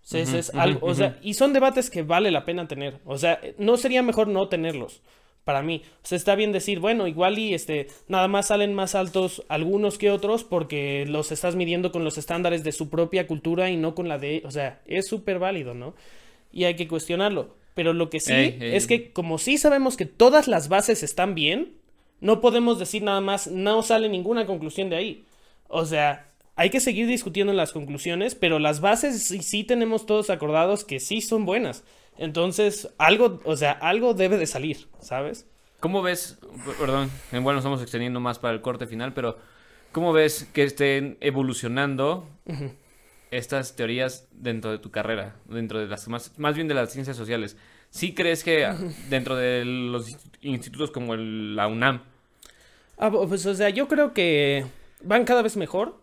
[0.04, 3.00] O sea, es algo, o sea, y son debates que vale la pena tener.
[3.04, 5.02] O sea, no sería mejor no tenerlos
[5.44, 5.82] para mí.
[6.04, 9.98] O sea, está bien decir, bueno, igual y este, nada más salen más altos algunos
[9.98, 13.96] que otros porque los estás midiendo con los estándares de su propia cultura y no
[13.96, 15.94] con la de, o sea, es súper válido, ¿no?
[16.52, 17.56] Y hay que cuestionarlo.
[17.76, 21.76] Pero lo que sí es que como sí sabemos que todas las bases están bien,
[22.20, 25.26] no podemos decir nada más, no sale ninguna conclusión de ahí.
[25.68, 30.30] O sea, hay que seguir discutiendo las conclusiones, pero las bases sí, sí tenemos todos
[30.30, 31.84] acordados que sí son buenas.
[32.18, 35.48] Entonces, algo, o sea, algo debe de salir, ¿sabes?
[35.80, 36.40] ¿Cómo ves,
[36.80, 39.38] perdón, bueno, nos estamos extendiendo más para el corte final, pero
[39.92, 42.28] ¿cómo ves que estén evolucionando
[43.30, 47.16] estas teorías dentro de tu carrera, dentro de las más, más bien de las ciencias
[47.16, 47.58] sociales?
[47.90, 48.68] ¿Sí crees que
[49.10, 52.04] dentro de los institutos como la UNAM?
[52.98, 54.66] Ah, pues, o sea, yo creo que
[55.04, 56.00] van cada vez mejor,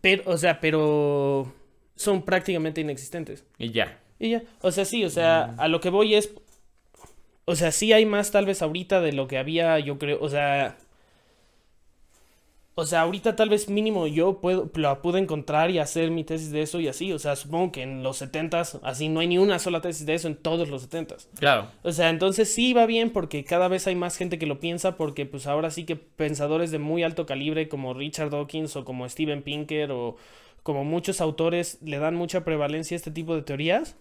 [0.00, 1.52] pero, o sea, pero
[1.94, 3.44] son prácticamente inexistentes.
[3.58, 3.98] Y ya.
[4.18, 4.42] Y ya.
[4.60, 6.30] O sea, sí, o sea, a lo que voy es.
[7.44, 10.18] O sea, sí hay más tal vez ahorita de lo que había, yo creo.
[10.20, 10.76] O sea,
[12.78, 16.50] o sea, ahorita tal vez mínimo yo puedo, la pude encontrar y hacer mi tesis
[16.50, 17.10] de eso y así.
[17.10, 20.12] O sea, supongo que en los setentas, así no hay ni una sola tesis de
[20.12, 21.30] eso en todos los setentas.
[21.38, 21.68] Claro.
[21.82, 24.98] O sea, entonces sí va bien porque cada vez hay más gente que lo piensa
[24.98, 29.08] porque pues ahora sí que pensadores de muy alto calibre como Richard Dawkins o como
[29.08, 30.16] Steven Pinker o
[30.62, 33.96] como muchos autores le dan mucha prevalencia a este tipo de teorías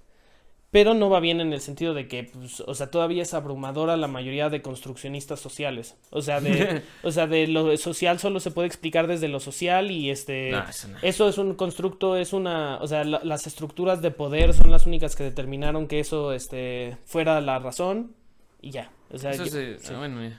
[0.75, 3.95] pero no va bien en el sentido de que, pues, o sea, todavía es abrumadora
[3.95, 5.95] la mayoría de construccionistas sociales.
[6.09, 9.89] O sea, de, o sea, de lo social solo se puede explicar desde lo social
[9.89, 10.51] y este,
[11.01, 15.15] eso, es un constructo, es una, o sea, las estructuras de poder son las únicas
[15.15, 18.13] que determinaron que eso, este, fuera la razón
[18.61, 18.91] y ya.
[19.11, 19.77] O sea, eso sí.
[19.89, 20.29] Ah, bueno,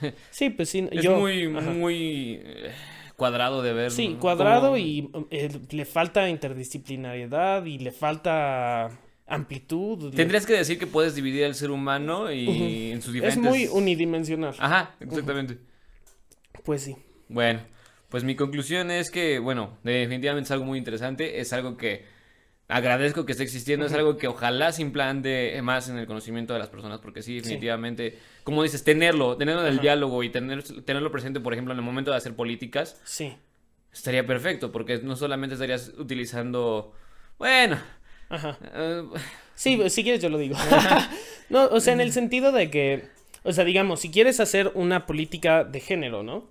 [0.30, 0.88] sí, pues sí.
[0.92, 2.72] Es muy, muy eh,
[3.16, 3.90] cuadrado de ver.
[3.90, 10.14] Sí, cuadrado y eh, le falta interdisciplinariedad y le falta amplitud.
[10.14, 13.42] Tendrías que decir que puedes dividir al ser humano y en sus diferentes...
[13.42, 14.54] Es muy unidimensional.
[14.58, 15.58] Ajá, exactamente.
[16.62, 16.96] Pues sí.
[17.28, 17.60] Bueno,
[18.08, 22.04] pues mi conclusión es que, bueno, definitivamente es algo muy interesante, es algo que
[22.68, 26.58] agradezco que esté existiendo, es algo que ojalá se implante más en el conocimiento de
[26.58, 31.10] las personas, porque sí, definitivamente, como dices, tenerlo, tenerlo en el diálogo y tener, tenerlo
[31.10, 33.00] presente, por ejemplo, en el momento de hacer políticas.
[33.04, 33.36] Sí.
[33.92, 36.94] Estaría perfecto, porque no solamente estarías utilizando,
[37.38, 37.78] bueno,
[38.34, 38.58] Ajá.
[38.74, 39.02] Eh,
[39.54, 40.56] sí, si quieres yo lo digo.
[41.48, 43.04] no, o sea, en el sentido de que,
[43.44, 46.48] o sea, digamos, si quieres hacer una política de género, ¿no?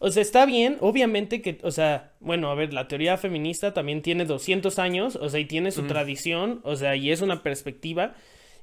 [0.00, 4.02] O sea, está bien, obviamente que, o sea, bueno, a ver, la teoría feminista también
[4.02, 8.14] tiene 200 años, o sea, y tiene su tradición, o sea, y es una perspectiva.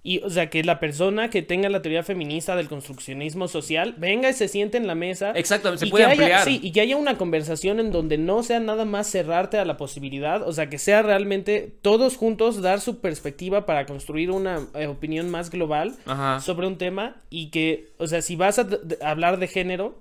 [0.07, 4.29] Y, o sea, que la persona que tenga la teoría feminista del construccionismo social venga
[4.29, 5.31] y se siente en la mesa.
[5.31, 6.43] Exactamente, se puede ampliar.
[6.43, 9.77] sí, y que haya una conversación en donde no sea nada más cerrarte a la
[9.77, 14.85] posibilidad, o sea, que sea realmente todos juntos dar su perspectiva para construir una eh,
[14.85, 15.95] opinión más global
[16.39, 18.67] sobre un tema y que, o sea, si vas a
[19.01, 19.97] hablar de género,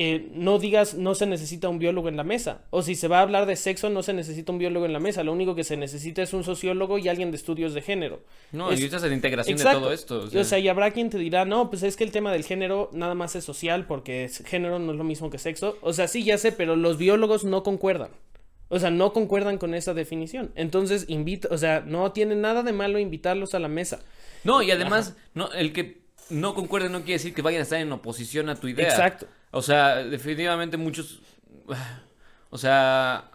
[0.00, 2.62] eh, no digas no se necesita un biólogo en la mesa.
[2.70, 5.00] O si se va a hablar de sexo, no se necesita un biólogo en la
[5.00, 5.24] mesa.
[5.24, 8.20] Lo único que se necesita es un sociólogo y alguien de estudios de género.
[8.52, 8.78] No, es...
[8.80, 10.28] y es la integración de todo esto.
[10.32, 10.60] O sea.
[10.60, 13.34] y habrá quien te dirá, no, pues es que el tema del género nada más
[13.34, 15.76] es social porque género no es lo mismo que sexo.
[15.80, 18.10] O sea, sí, ya sé, pero los biólogos no concuerdan.
[18.68, 20.52] O sea, no concuerdan con esa definición.
[20.54, 23.98] Entonces, invita, o sea, no tiene nada de malo invitarlos a la mesa.
[24.44, 27.80] No, y además, no, el que no concuerde no quiere decir que vayan a estar
[27.80, 28.88] en oposición a tu idea.
[28.88, 29.26] Exacto.
[29.50, 31.20] O sea, definitivamente muchos.
[32.50, 33.30] O sea.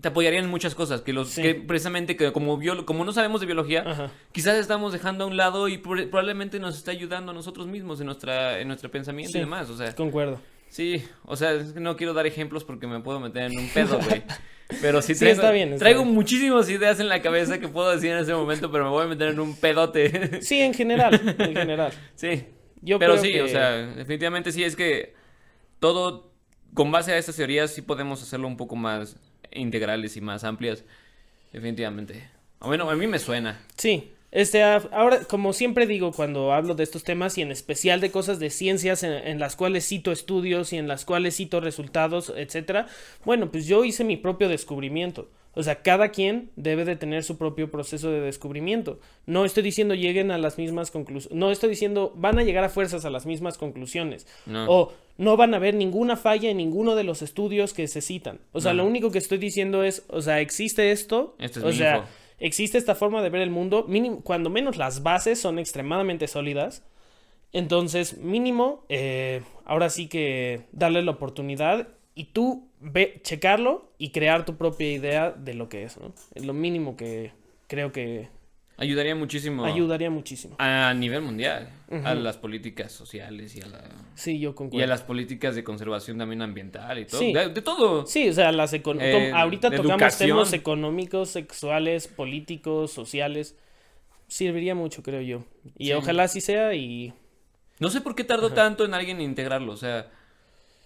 [0.00, 1.02] Te apoyarían en muchas cosas.
[1.02, 1.34] Que los.
[1.34, 5.68] Que precisamente que como como no sabemos de biología, quizás estamos dejando a un lado
[5.68, 9.68] y probablemente nos está ayudando a nosotros mismos en nuestra, en nuestro pensamiento y demás.
[9.68, 9.94] O sea.
[9.94, 10.40] Concuerdo.
[10.72, 14.22] Sí, o sea, no quiero dar ejemplos porque me puedo meter en un pedo, güey.
[14.80, 18.16] Pero sí, traigo, está bien, traigo muchísimas ideas en la cabeza que puedo decir en
[18.16, 20.40] ese momento, pero me voy a meter en un pedote.
[20.40, 21.92] Sí, en general, en general.
[22.14, 22.46] Sí.
[22.80, 25.14] Yo pero sí, o sea, definitivamente sí es que
[25.82, 26.30] todo,
[26.74, 29.16] con base a estas teorías, sí podemos hacerlo un poco más
[29.50, 30.84] integrales y más amplias.
[31.52, 32.30] Definitivamente.
[32.60, 33.60] Bueno, a mí me suena.
[33.76, 34.12] Sí.
[34.30, 38.38] Este, ahora, como siempre digo cuando hablo de estos temas y en especial de cosas
[38.38, 42.86] de ciencias en, las cuales cito estudios y en las cuales cito resultados, etcétera,
[43.26, 45.28] bueno, pues yo hice mi propio descubrimiento.
[45.54, 49.00] O sea, cada quien debe de tener su propio proceso de descubrimiento.
[49.26, 51.38] No estoy diciendo lleguen a las mismas conclusiones.
[51.38, 54.26] No estoy diciendo van a llegar a fuerzas a las mismas conclusiones.
[54.66, 58.40] O no van a ver ninguna falla en ninguno de los estudios que se citan.
[58.52, 61.36] O sea, lo único que estoy diciendo es, o sea, existe esto.
[61.38, 62.06] esto o sea,
[62.38, 66.82] existe esta forma de ver el mundo, mínimo, cuando menos las bases son extremadamente sólidas.
[67.52, 74.44] Entonces, mínimo, eh, ahora sí que darle la oportunidad y tú ve, checarlo y crear
[74.44, 76.12] tu propia idea de lo que es, ¿no?
[76.34, 77.32] Es lo mínimo que
[77.68, 78.28] creo que
[78.82, 79.64] Ayudaría muchísimo.
[79.64, 80.56] Ayudaría muchísimo.
[80.58, 81.68] A nivel mundial.
[82.04, 83.80] A las políticas sociales y a la...
[84.14, 84.80] Sí, yo concuerdo.
[84.80, 87.20] Y a las políticas de conservación también ambiental y todo.
[87.20, 88.06] De, todo.
[88.06, 93.56] Sí, o sea, las eh, ahorita tocamos temas económicos, sexuales, políticos, sociales.
[94.26, 95.44] Serviría mucho, creo yo.
[95.78, 97.12] Y ojalá así sea y...
[97.78, 99.72] No sé por qué tardó tanto en alguien integrarlo.
[99.72, 100.10] O sea,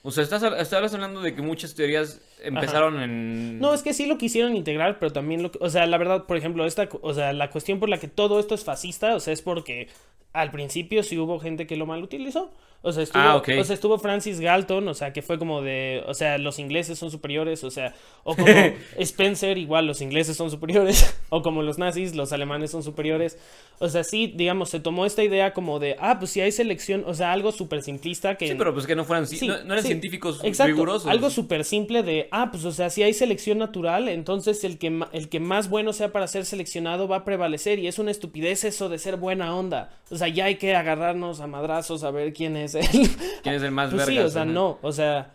[0.07, 3.59] o sea, estás, hablando de que muchas teorías empezaron en...
[3.59, 5.51] No, es que sí lo quisieron integrar, pero también lo...
[5.61, 6.89] O sea, la verdad, por ejemplo, esta...
[7.03, 9.89] O sea, la cuestión por la que todo esto es fascista, o sea, es porque
[10.33, 12.53] al principio sí hubo gente que lo mal utilizó.
[12.83, 16.05] O sea, estuvo, ah, o sea, estuvo Francis Galton, o sea, que fue como de,
[16.07, 18.47] o sea, los ingleses son superiores, o sea, o como
[18.99, 23.39] Spencer, igual los ingleses son superiores, o como los nazis, los alemanes son superiores.
[23.81, 27.03] O sea, sí, digamos, se tomó esta idea como de, ah, pues si hay selección,
[27.07, 28.47] o sea, algo súper simplista que...
[28.47, 29.27] Sí, pero pues que no fueran,
[29.67, 31.11] no, eran científicos exacto, rigurosos.
[31.11, 35.03] Algo súper simple de, ah, pues o sea, si hay selección natural, entonces el que,
[35.12, 38.65] el que más bueno sea para ser seleccionado va a prevalecer y es una estupidez
[38.65, 39.90] eso de ser buena onda.
[40.11, 42.86] O sea, ya hay que agarrarnos a madrazos a ver quién es él.
[43.43, 45.35] ¿Quién es el más pues Sí, o sea, no, o sea,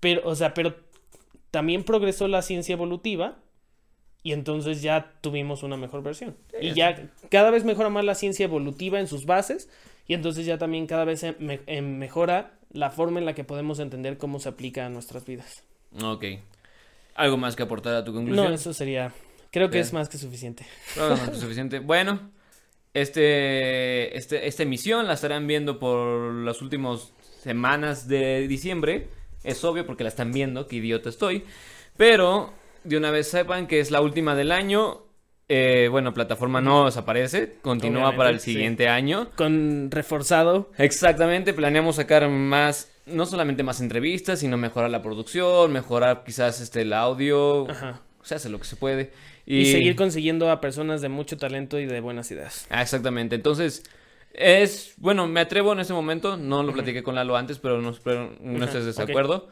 [0.00, 0.74] pero, o sea, pero
[1.50, 3.38] también progresó la ciencia evolutiva
[4.22, 6.36] y entonces ya tuvimos una mejor versión.
[6.60, 9.68] y ya cada vez mejora más la ciencia evolutiva en sus bases
[10.06, 14.38] y entonces ya también cada vez mejora la forma en la que podemos entender cómo
[14.38, 15.64] se aplica a nuestras vidas.
[16.02, 16.24] Ok.
[17.14, 18.48] ¿Algo más que aportar a tu conclusión?
[18.48, 19.12] No, eso sería...
[19.50, 20.64] Creo que es más que suficiente.
[20.96, 21.80] más que suficiente.
[21.80, 22.30] Bueno,
[22.94, 27.12] este, este, esta emisión la estarán viendo por las últimas
[27.42, 29.08] semanas de diciembre.
[29.42, 31.44] Es obvio porque la están viendo, qué idiota estoy.
[31.96, 32.52] Pero
[32.84, 35.04] de una vez sepan que es la última del año.
[35.48, 39.30] Eh, bueno, plataforma no desaparece, continúa para el siguiente año.
[39.36, 40.70] Con reforzado.
[40.78, 46.82] Exactamente, planeamos sacar más, no solamente más entrevistas, sino mejorar la producción, mejorar quizás este
[46.82, 47.70] el audio.
[47.70, 48.00] Ajá.
[48.22, 49.12] Se hace lo que se puede.
[49.46, 49.66] Y...
[49.66, 52.66] seguir consiguiendo a personas de mucho talento y de buenas ideas.
[52.70, 53.34] Ah, exactamente.
[53.34, 53.82] Entonces,
[54.32, 57.90] es, bueno, me atrevo en este momento, no lo platiqué con Lalo antes, pero no,
[57.90, 59.48] espero no estés de desacuerdo,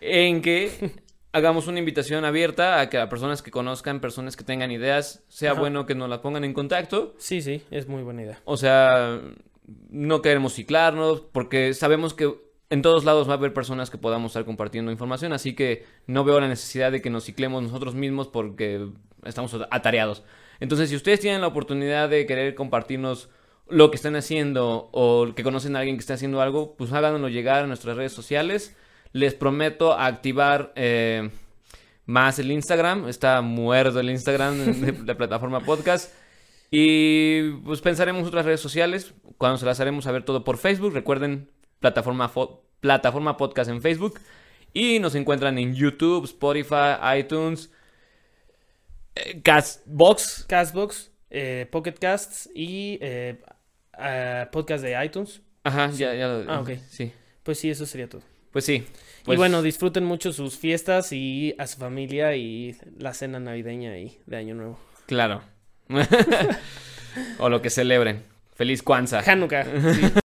[0.00, 0.70] en que
[1.32, 5.52] hagamos una invitación abierta a que a personas que conozcan, personas que tengan ideas, sea
[5.52, 7.14] bueno que nos las pongan en contacto.
[7.18, 8.40] Sí, sí, es muy buena idea.
[8.44, 9.20] O sea,
[9.90, 12.32] no queremos ciclarnos porque sabemos que
[12.72, 16.24] en todos lados va a haber personas que podamos estar compartiendo información, así que no
[16.24, 18.88] veo la necesidad de que nos ciclemos nosotros mismos porque
[19.26, 20.22] estamos atareados.
[20.58, 23.28] Entonces, si ustedes tienen la oportunidad de querer compartirnos
[23.68, 27.28] lo que están haciendo o que conocen a alguien que está haciendo algo, pues háganoslo
[27.28, 28.74] llegar a nuestras redes sociales.
[29.12, 31.28] Les prometo activar eh,
[32.06, 33.06] más el Instagram.
[33.06, 36.14] Está muerto el Instagram de la plataforma podcast.
[36.70, 39.12] Y pues pensaremos otras redes sociales.
[39.36, 40.94] Cuando se las haremos a ver todo por Facebook.
[40.94, 41.50] Recuerden,
[41.80, 42.30] plataforma,
[42.82, 44.20] plataforma podcast en Facebook.
[44.74, 47.70] Y nos encuentran en YouTube, Spotify, iTunes,
[49.14, 50.44] eh, Castbox.
[50.48, 53.38] Castbox, eh, Pocket Casts y eh,
[54.50, 55.40] podcast de iTunes.
[55.64, 56.70] Ajá, ya, ya lo Ah, ok.
[56.88, 57.12] Sí.
[57.42, 58.22] Pues sí, eso sería todo.
[58.50, 58.74] Pues sí.
[58.74, 63.96] y pues bueno, disfruten mucho sus fiestas y a su familia y la cena navideña
[63.98, 64.78] y de Año Nuevo.
[65.06, 65.42] Claro.
[67.38, 68.24] o lo que celebren.
[68.54, 69.22] Feliz Kwanzaa.
[69.24, 69.64] Hanukkah.
[69.64, 70.12] Sí.